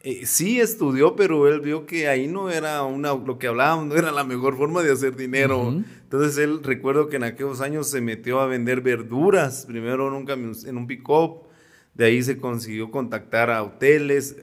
eh, 0.00 0.26
sí 0.26 0.60
estudió, 0.60 1.16
pero 1.16 1.48
él 1.48 1.60
vio 1.60 1.86
que 1.86 2.08
ahí 2.08 2.28
no 2.28 2.50
era 2.50 2.84
una, 2.84 3.14
lo 3.14 3.38
que 3.38 3.48
hablábamos, 3.48 3.86
no 3.86 3.96
era 3.96 4.12
la 4.12 4.24
mejor 4.24 4.56
forma 4.56 4.82
de 4.82 4.92
hacer 4.92 5.16
dinero. 5.16 5.82
Entonces 6.04 6.38
él, 6.38 6.62
recuerdo 6.62 7.08
que 7.08 7.16
en 7.16 7.24
aquellos 7.24 7.60
años 7.60 7.90
se 7.90 8.00
metió 8.00 8.40
a 8.40 8.46
vender 8.46 8.80
verduras, 8.80 9.66
primero 9.66 10.08
en 10.08 10.14
un, 10.14 10.56
en 10.66 10.76
un 10.76 10.86
pick-up, 10.86 11.48
de 11.94 12.04
ahí 12.04 12.22
se 12.22 12.38
consiguió 12.38 12.92
contactar 12.92 13.50
a 13.50 13.62
hoteles. 13.64 14.36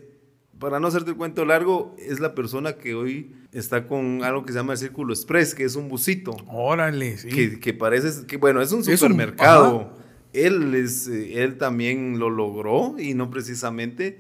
Para 0.60 0.80
no 0.80 0.88
hacerte 0.88 1.12
el 1.12 1.18
cuento 1.18 1.46
largo, 1.46 1.96
es 1.98 2.20
la 2.20 2.36
persona 2.36 2.74
que 2.74 2.96
hoy 2.96 3.34
está 3.56 3.88
con 3.88 4.24
algo 4.24 4.46
que 4.46 4.52
se 4.52 4.60
llama 4.60 4.74
el 4.74 4.80
Círculo 4.80 5.14
Express, 5.14 5.56
que 5.56 5.64
es 5.64 5.76
un 5.76 5.88
busito. 5.88 6.36
Órale, 6.48 7.18
sí. 7.18 7.30
Que, 7.30 7.60
que 7.60 7.74
parece, 7.74 8.28
que 8.28 8.38
bueno, 8.38 8.62
es 8.62 8.72
un 8.72 8.84
supermercado. 8.84 9.94
él, 10.34 10.76
es, 10.76 11.08
eh, 11.08 11.44
él 11.44 11.58
también 11.58 12.20
lo 12.20 12.30
logró 12.30 12.96
y 13.00 13.14
no 13.14 13.30
precisamente 13.30 14.20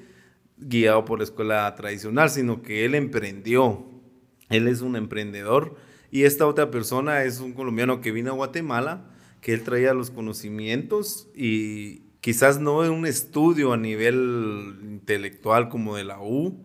guiado 0.57 1.03
por 1.03 1.19
la 1.19 1.25
escuela 1.25 1.75
tradicional, 1.75 2.29
sino 2.29 2.61
que 2.61 2.85
él 2.85 2.95
emprendió. 2.95 3.85
Él 4.49 4.67
es 4.67 4.81
un 4.81 4.95
emprendedor. 4.95 5.75
Y 6.11 6.23
esta 6.23 6.47
otra 6.47 6.71
persona 6.71 7.23
es 7.23 7.41
un 7.41 7.51
colombiano 7.51 7.99
que 7.99 8.11
vino 8.11 8.31
a 8.31 8.35
Guatemala, 8.35 9.11
que 9.41 9.53
él 9.53 9.63
traía 9.63 9.93
los 9.93 10.11
conocimientos 10.11 11.27
y 11.35 12.03
quizás 12.21 12.59
no 12.59 12.85
en 12.85 12.91
un 12.91 13.05
estudio 13.05 13.73
a 13.73 13.77
nivel 13.77 14.77
intelectual 14.83 15.67
como 15.67 15.97
de 15.97 16.05
la 16.05 16.21
U, 16.21 16.57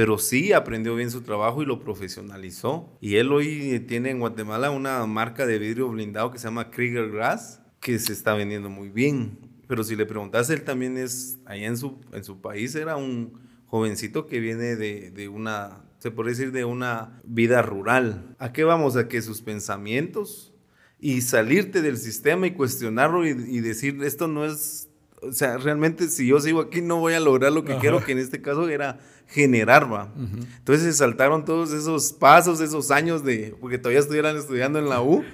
pero 0.00 0.16
sí 0.16 0.54
aprendió 0.54 0.94
bien 0.94 1.10
su 1.10 1.20
trabajo 1.20 1.62
y 1.62 1.66
lo 1.66 1.78
profesionalizó. 1.78 2.96
Y 3.02 3.16
él 3.16 3.30
hoy 3.32 3.84
tiene 3.86 4.08
en 4.08 4.18
Guatemala 4.18 4.70
una 4.70 5.04
marca 5.04 5.44
de 5.44 5.58
vidrio 5.58 5.90
blindado 5.90 6.30
que 6.30 6.38
se 6.38 6.44
llama 6.44 6.70
Krieger 6.70 7.10
Glass, 7.10 7.60
que 7.80 7.98
se 7.98 8.14
está 8.14 8.32
vendiendo 8.32 8.70
muy 8.70 8.88
bien. 8.88 9.38
Pero 9.68 9.84
si 9.84 9.96
le 9.96 10.06
preguntas, 10.06 10.48
él 10.48 10.62
también 10.62 10.96
es, 10.96 11.38
allá 11.44 11.66
en 11.66 11.76
su, 11.76 12.00
en 12.14 12.24
su 12.24 12.40
país 12.40 12.74
era 12.76 12.96
un 12.96 13.42
jovencito 13.66 14.26
que 14.26 14.40
viene 14.40 14.74
de, 14.74 15.10
de 15.10 15.28
una, 15.28 15.84
se 15.98 16.10
puede 16.10 16.30
decir, 16.30 16.50
de 16.50 16.64
una 16.64 17.20
vida 17.24 17.60
rural. 17.60 18.34
¿A 18.38 18.54
qué 18.54 18.64
vamos? 18.64 18.96
A 18.96 19.06
que 19.06 19.20
sus 19.20 19.42
pensamientos 19.42 20.54
y 20.98 21.20
salirte 21.20 21.82
del 21.82 21.98
sistema 21.98 22.46
y 22.46 22.52
cuestionarlo 22.52 23.26
y, 23.26 23.32
y 23.32 23.60
decir, 23.60 24.02
esto 24.02 24.28
no 24.28 24.46
es 24.46 24.88
o 25.22 25.32
sea, 25.32 25.58
realmente 25.58 26.08
si 26.08 26.26
yo 26.26 26.40
sigo 26.40 26.60
aquí 26.60 26.80
no 26.80 26.96
voy 26.98 27.14
a 27.14 27.20
lograr 27.20 27.52
lo 27.52 27.64
que 27.64 27.76
quiero, 27.76 28.02
que 28.04 28.12
en 28.12 28.18
este 28.18 28.40
caso 28.40 28.68
era 28.68 28.98
generar, 29.26 29.92
va. 29.92 30.12
Entonces 30.58 30.84
se 30.84 30.92
saltaron 30.94 31.44
todos 31.44 31.72
esos 31.72 32.12
pasos, 32.12 32.60
esos 32.60 32.90
años 32.90 33.24
de, 33.24 33.56
porque 33.60 33.78
todavía 33.78 34.00
estuvieran 34.00 34.36
estudiando 34.36 34.78
en 34.78 34.88
la 34.88 35.02
U, 35.02 35.24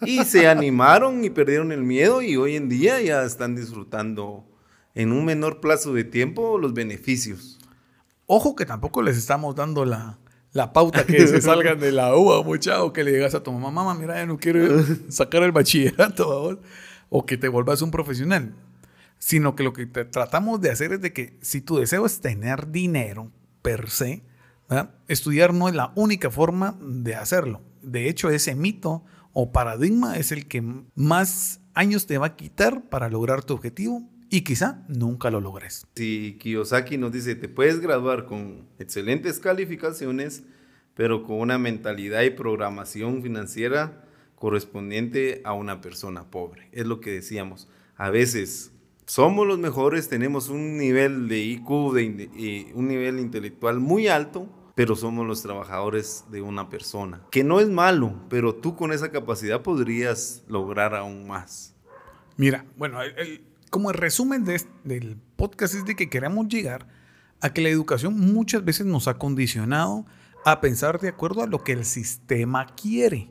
y 0.00 0.24
se 0.24 0.46
animaron 0.48 1.24
y 1.24 1.30
perdieron 1.30 1.72
el 1.72 1.82
miedo 1.82 2.22
y 2.22 2.36
hoy 2.36 2.56
en 2.56 2.68
día 2.68 3.00
ya 3.00 3.24
están 3.24 3.56
disfrutando 3.56 4.44
en 4.94 5.12
un 5.12 5.24
menor 5.24 5.60
plazo 5.60 5.92
de 5.92 6.04
tiempo 6.04 6.58
los 6.58 6.72
beneficios. 6.74 7.58
Ojo 8.26 8.54
que 8.54 8.64
tampoco 8.64 9.02
les 9.02 9.16
estamos 9.16 9.54
dando 9.54 9.84
la, 9.84 10.18
la 10.52 10.72
pauta 10.72 11.04
que 11.04 11.26
se 11.26 11.40
salgan 11.42 11.80
de 11.80 11.92
la 11.92 12.16
U, 12.16 12.44
muchacho, 12.44 12.92
que 12.92 13.04
le 13.04 13.12
digas 13.12 13.34
a 13.34 13.42
tu 13.42 13.52
mamá, 13.52 13.70
mamá, 13.70 13.94
mira, 13.94 14.16
ya 14.16 14.26
no 14.26 14.38
quiero 14.38 14.82
sacar 15.08 15.42
el 15.42 15.52
bachillerato, 15.52 16.60
o 17.10 17.26
que 17.26 17.36
te 17.36 17.48
vuelvas 17.48 17.82
un 17.82 17.90
profesional 17.90 18.54
sino 19.22 19.54
que 19.54 19.62
lo 19.62 19.72
que 19.72 19.86
tratamos 19.86 20.60
de 20.60 20.72
hacer 20.72 20.94
es 20.94 21.00
de 21.00 21.12
que 21.12 21.38
si 21.42 21.60
tu 21.60 21.76
deseo 21.76 22.04
es 22.04 22.20
tener 22.20 22.72
dinero 22.72 23.30
per 23.62 23.88
se, 23.88 24.24
estudiar 25.06 25.54
no 25.54 25.68
es 25.68 25.76
la 25.76 25.92
única 25.94 26.28
forma 26.28 26.76
de 26.82 27.14
hacerlo. 27.14 27.60
De 27.82 28.08
hecho, 28.08 28.30
ese 28.30 28.56
mito 28.56 29.04
o 29.32 29.52
paradigma 29.52 30.16
es 30.16 30.32
el 30.32 30.48
que 30.48 30.64
más 30.96 31.60
años 31.72 32.06
te 32.06 32.18
va 32.18 32.26
a 32.26 32.36
quitar 32.36 32.88
para 32.88 33.08
lograr 33.08 33.44
tu 33.44 33.54
objetivo 33.54 34.02
y 34.28 34.40
quizá 34.40 34.84
nunca 34.88 35.30
lo 35.30 35.40
logres. 35.40 35.86
Si 35.94 36.36
Kiyosaki 36.40 36.98
nos 36.98 37.12
dice, 37.12 37.36
te 37.36 37.48
puedes 37.48 37.78
graduar 37.78 38.26
con 38.26 38.66
excelentes 38.80 39.38
calificaciones, 39.38 40.42
pero 40.94 41.22
con 41.22 41.38
una 41.38 41.58
mentalidad 41.58 42.22
y 42.22 42.30
programación 42.30 43.22
financiera 43.22 44.04
correspondiente 44.34 45.42
a 45.44 45.52
una 45.52 45.80
persona 45.80 46.28
pobre. 46.28 46.68
Es 46.72 46.86
lo 46.86 46.98
que 47.00 47.12
decíamos. 47.12 47.68
A 47.94 48.10
veces 48.10 48.72
somos 49.06 49.46
los 49.46 49.58
mejores, 49.58 50.08
tenemos 50.08 50.48
un 50.48 50.76
nivel 50.76 51.28
de 51.28 51.38
IQ, 51.38 51.92
de, 51.94 52.72
un 52.74 52.88
nivel 52.88 53.18
intelectual 53.18 53.80
muy 53.80 54.08
alto, 54.08 54.48
pero 54.74 54.96
somos 54.96 55.26
los 55.26 55.42
trabajadores 55.42 56.24
de 56.30 56.40
una 56.42 56.68
persona. 56.70 57.22
Que 57.30 57.44
no 57.44 57.60
es 57.60 57.68
malo, 57.68 58.14
pero 58.28 58.54
tú 58.54 58.76
con 58.76 58.92
esa 58.92 59.10
capacidad 59.10 59.62
podrías 59.62 60.44
lograr 60.48 60.94
aún 60.94 61.26
más. 61.26 61.74
Mira, 62.36 62.64
bueno, 62.76 62.98
como 63.70 63.90
el 63.90 63.96
resumen 63.96 64.44
del 64.44 65.18
podcast 65.36 65.74
es 65.74 65.84
de 65.84 65.96
que 65.96 66.08
queremos 66.08 66.48
llegar 66.48 66.88
a 67.40 67.52
que 67.52 67.60
la 67.60 67.68
educación 67.68 68.18
muchas 68.18 68.64
veces 68.64 68.86
nos 68.86 69.08
ha 69.08 69.18
condicionado 69.18 70.06
a 70.44 70.60
pensar 70.60 71.00
de 71.00 71.08
acuerdo 71.08 71.42
a 71.42 71.46
lo 71.46 71.62
que 71.62 71.72
el 71.72 71.84
sistema 71.84 72.66
quiere. 72.66 73.30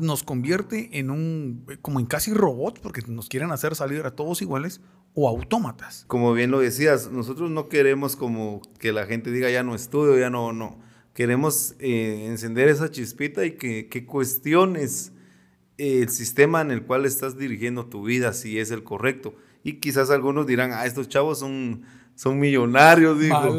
nos 0.00 0.22
convierte 0.22 0.98
en 0.98 1.10
un, 1.10 1.66
como 1.82 2.00
en 2.00 2.06
casi 2.06 2.32
robots, 2.32 2.80
porque 2.80 3.02
nos 3.06 3.28
quieren 3.28 3.50
hacer 3.52 3.74
salir 3.74 4.04
a 4.04 4.12
todos 4.14 4.42
iguales, 4.42 4.80
o 5.18 5.28
autómatas. 5.28 6.04
Como 6.06 6.34
bien 6.34 6.50
lo 6.50 6.60
decías, 6.60 7.10
nosotros 7.10 7.50
no 7.50 7.70
queremos 7.70 8.16
como 8.16 8.60
que 8.78 8.92
la 8.92 9.06
gente 9.06 9.32
diga 9.32 9.50
ya 9.50 9.62
no 9.62 9.74
estudio, 9.74 10.18
ya 10.18 10.28
no, 10.28 10.52
no. 10.52 10.78
Queremos 11.14 11.74
eh, 11.78 12.26
encender 12.28 12.68
esa 12.68 12.90
chispita 12.90 13.46
y 13.46 13.52
que, 13.52 13.88
que 13.88 14.04
cuestiones 14.04 15.12
el 15.78 16.10
sistema 16.10 16.60
en 16.60 16.70
el 16.70 16.82
cual 16.82 17.06
estás 17.06 17.38
dirigiendo 17.38 17.86
tu 17.86 18.04
vida, 18.04 18.34
si 18.34 18.58
es 18.58 18.70
el 18.70 18.84
correcto. 18.84 19.34
Y 19.64 19.80
quizás 19.80 20.10
algunos 20.10 20.46
dirán, 20.46 20.72
ah, 20.74 20.84
estos 20.84 21.08
chavos 21.08 21.38
son, 21.38 21.82
son 22.14 22.38
millonarios, 22.38 23.18
digo. 23.18 23.58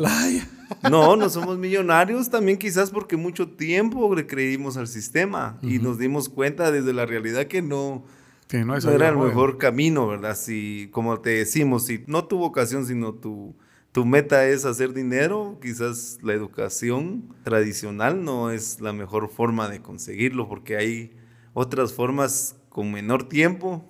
No, 0.92 1.16
no 1.16 1.28
somos 1.30 1.58
millonarios 1.58 2.30
también 2.30 2.60
quizás 2.60 2.92
porque 2.92 3.18
mucho 3.18 3.50
tiempo 3.50 4.14
le 4.14 4.28
creímos 4.28 4.78
al 4.78 4.88
sistema 4.88 5.58
y 5.64 5.80
nos 5.80 5.98
dimos 5.98 6.30
cuenta 6.30 6.72
desde 6.72 6.94
la 6.94 7.08
realidad 7.08 7.48
que 7.48 7.64
no, 7.64 8.06
no, 8.54 8.78
era 8.78 9.10
el 9.10 9.18
mejor 9.18 9.58
camino, 9.58 10.08
¿verdad? 10.08 10.36
Si, 10.36 10.90
como 10.92 11.20
te 11.20 11.32
decimos, 11.32 11.86
si 11.86 12.04
no 12.08 12.26
tu 12.26 12.38
vocación, 12.38 12.86
sino 12.86 13.14
tu, 13.14 13.56
tu 13.92 14.06
meta 14.06 14.48
es 14.48 14.64
hacer 14.66 14.94
dinero, 14.94 15.58
quizás 15.62 16.20
la 16.22 16.34
educación 16.34 17.34
tradicional 17.44 18.24
no 18.24 18.52
es 18.52 18.80
la 18.80 18.94
mejor 18.94 19.30
forma 19.30 19.70
de 19.70 19.82
conseguirlo, 19.82 20.48
porque 20.48 20.78
hay 20.78 21.18
otras 21.54 21.94
formas 21.94 22.56
con 22.70 22.92
menor 22.92 23.28
tiempo, 23.28 23.84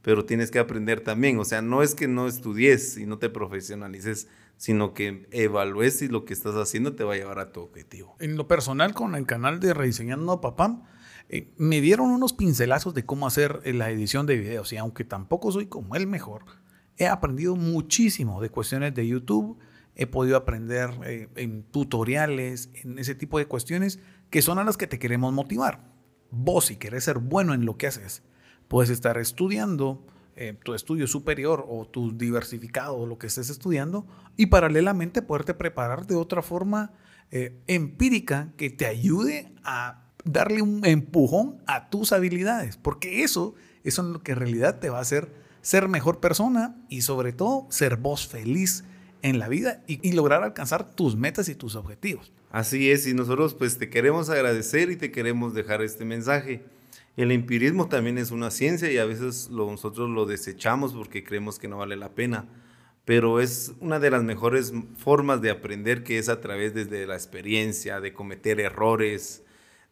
pero 0.00 0.24
tienes 0.24 0.50
que 0.50 0.58
aprender 0.58 1.00
también. 1.00 1.38
O 1.38 1.44
sea, 1.44 1.62
no 1.62 1.82
es 1.82 1.94
que 1.94 2.08
no 2.08 2.26
estudies 2.26 2.96
y 2.96 3.06
no 3.06 3.18
te 3.18 3.28
profesionalices, 3.28 4.26
sino 4.56 4.94
que 4.94 5.28
evalúes 5.30 5.98
si 5.98 6.08
lo 6.08 6.24
que 6.24 6.32
estás 6.32 6.54
haciendo 6.54 6.94
te 6.94 7.04
va 7.04 7.14
a 7.14 7.16
llevar 7.16 7.38
a 7.38 7.52
tu 7.52 7.60
objetivo. 7.60 8.16
En 8.18 8.36
lo 8.36 8.48
personal, 8.48 8.94
con 8.94 9.14
el 9.14 9.26
canal 9.26 9.60
de 9.60 9.74
Rediseñando 9.74 10.40
Papá, 10.40 10.82
eh, 11.34 11.50
me 11.56 11.80
dieron 11.80 12.10
unos 12.10 12.34
pincelazos 12.34 12.92
de 12.92 13.06
cómo 13.06 13.26
hacer 13.26 13.60
eh, 13.64 13.72
la 13.72 13.88
edición 13.88 14.26
de 14.26 14.36
videos 14.36 14.70
y 14.74 14.76
aunque 14.76 15.02
tampoco 15.02 15.50
soy 15.50 15.64
como 15.64 15.96
el 15.96 16.06
mejor, 16.06 16.44
he 16.98 17.06
aprendido 17.06 17.56
muchísimo 17.56 18.42
de 18.42 18.50
cuestiones 18.50 18.94
de 18.94 19.08
YouTube, 19.08 19.58
he 19.94 20.06
podido 20.06 20.36
aprender 20.36 20.90
eh, 21.06 21.30
en 21.36 21.62
tutoriales, 21.62 22.68
en 22.74 22.98
ese 22.98 23.14
tipo 23.14 23.38
de 23.38 23.46
cuestiones 23.46 23.98
que 24.28 24.42
son 24.42 24.58
a 24.58 24.64
las 24.64 24.76
que 24.76 24.86
te 24.86 24.98
queremos 24.98 25.32
motivar. 25.32 25.90
Vos 26.30 26.66
si 26.66 26.76
querés 26.76 27.04
ser 27.04 27.18
bueno 27.18 27.54
en 27.54 27.64
lo 27.64 27.78
que 27.78 27.86
haces, 27.86 28.22
puedes 28.68 28.90
estar 28.90 29.16
estudiando 29.16 30.06
tu 30.64 30.72
estudio 30.72 31.06
superior 31.06 31.66
o 31.68 31.86
tu 31.86 32.16
diversificado 32.16 32.96
o 32.96 33.06
lo 33.06 33.18
que 33.18 33.26
estés 33.26 33.50
estudiando 33.50 34.06
y 34.34 34.46
paralelamente 34.46 35.20
poderte 35.20 35.52
preparar 35.52 36.06
de 36.06 36.16
otra 36.16 36.40
forma 36.40 36.94
empírica 37.66 38.54
que 38.56 38.70
te 38.70 38.86
ayude 38.86 39.52
a 39.62 40.01
darle 40.24 40.62
un 40.62 40.84
empujón 40.84 41.60
a 41.66 41.90
tus 41.90 42.12
habilidades, 42.12 42.76
porque 42.76 43.22
eso, 43.22 43.54
eso 43.84 44.02
es 44.02 44.08
lo 44.08 44.22
que 44.22 44.32
en 44.32 44.38
realidad 44.38 44.78
te 44.78 44.90
va 44.90 44.98
a 44.98 45.02
hacer 45.02 45.42
ser 45.62 45.88
mejor 45.88 46.20
persona 46.20 46.76
y 46.88 47.02
sobre 47.02 47.32
todo 47.32 47.66
ser 47.70 47.96
vos 47.96 48.26
feliz 48.26 48.84
en 49.22 49.38
la 49.38 49.48
vida 49.48 49.82
y, 49.86 50.12
lograr 50.12 50.42
alcanzar 50.42 50.94
tus 50.94 51.16
metas 51.16 51.48
y 51.48 51.54
tus 51.54 51.76
objetivos. 51.76 52.32
Así 52.50 52.90
es, 52.90 53.06
y 53.06 53.14
nosotros 53.14 53.54
pues 53.54 53.78
te 53.78 53.88
queremos 53.88 54.28
agradecer 54.28 54.90
y 54.90 54.96
te 54.96 55.12
queremos 55.12 55.54
dejar 55.54 55.80
este 55.80 56.04
mensaje. 56.04 56.64
El 57.16 57.30
empirismo 57.30 57.88
también 57.88 58.18
es 58.18 58.30
una 58.30 58.50
ciencia 58.50 58.90
y 58.90 58.98
a 58.98 59.04
veces 59.04 59.48
nosotros 59.50 60.10
lo 60.10 60.26
desechamos 60.26 60.92
porque 60.92 61.24
creemos 61.24 61.58
que 61.58 61.68
no 61.68 61.78
vale 61.78 61.96
la 61.96 62.10
pena, 62.10 62.46
pero 63.04 63.40
es 63.40 63.72
una 63.80 64.00
de 64.00 64.10
las 64.10 64.24
mejores 64.24 64.72
formas 64.96 65.40
de 65.40 65.50
aprender 65.50 66.02
que 66.02 66.18
es 66.18 66.28
a 66.28 66.40
través 66.40 66.74
desde 66.74 67.06
la 67.06 67.14
experiencia, 67.14 68.00
de 68.00 68.12
cometer 68.12 68.60
errores, 68.60 69.42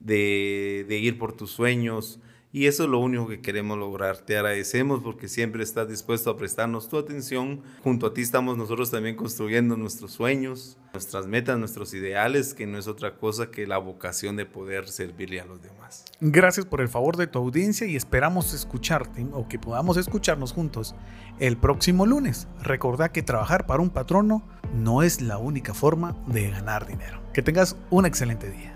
de, 0.00 0.86
ir 0.88 1.18
por 1.18 1.32
tus 1.32 1.50
sueños, 1.50 2.20
y 2.52 2.66
eso 2.66 2.82
es 2.82 2.88
lo 2.88 2.98
único 2.98 3.28
que 3.28 3.40
queremos 3.40 3.78
lograr. 3.78 4.18
Te 4.18 4.36
agradecemos 4.36 5.00
porque 5.04 5.28
siempre 5.28 5.62
estás 5.62 5.88
dispuesto 5.88 6.30
a 6.30 6.36
prestarnos 6.36 6.88
tu 6.88 6.98
atención. 6.98 7.62
Junto 7.84 8.06
a 8.06 8.14
ti 8.14 8.22
estamos 8.22 8.56
nosotros 8.56 8.90
también 8.90 9.14
construyendo 9.14 9.76
nuestros 9.76 10.10
sueños, 10.10 10.76
nuestras 10.92 11.28
metas, 11.28 11.60
nuestros 11.60 11.94
ideales, 11.94 12.52
que 12.52 12.66
no 12.66 12.76
es 12.76 12.88
otra 12.88 13.18
cosa 13.18 13.52
que 13.52 13.68
la 13.68 13.78
vocación 13.78 14.34
de 14.34 14.46
poder 14.46 14.88
servirle 14.88 15.40
a 15.40 15.44
los 15.44 15.62
demás. 15.62 16.04
Gracias 16.20 16.66
por 16.66 16.80
el 16.80 16.88
favor 16.88 17.16
de 17.16 17.28
tu 17.28 17.38
audiencia 17.38 17.86
y 17.86 17.94
esperamos 17.94 18.52
escucharte 18.52 19.24
o 19.32 19.46
que 19.46 19.60
podamos 19.60 19.96
escucharnos 19.96 20.52
juntos 20.52 20.96
el 21.38 21.56
próximo 21.56 22.04
lunes. 22.04 22.48
Recordá 22.62 23.12
que 23.12 23.22
trabajar 23.22 23.64
para 23.66 23.80
un 23.80 23.90
patrono 23.90 24.42
no 24.74 25.04
es 25.04 25.20
la 25.20 25.38
única 25.38 25.72
forma 25.72 26.16
de 26.26 26.50
ganar 26.50 26.86
dinero. 26.86 27.22
Que 27.32 27.42
tengas 27.42 27.76
un 27.90 28.06
excelente 28.06 28.50
día. 28.50 28.74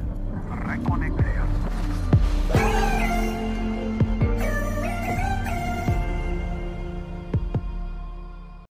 Reconectar. 0.64 1.63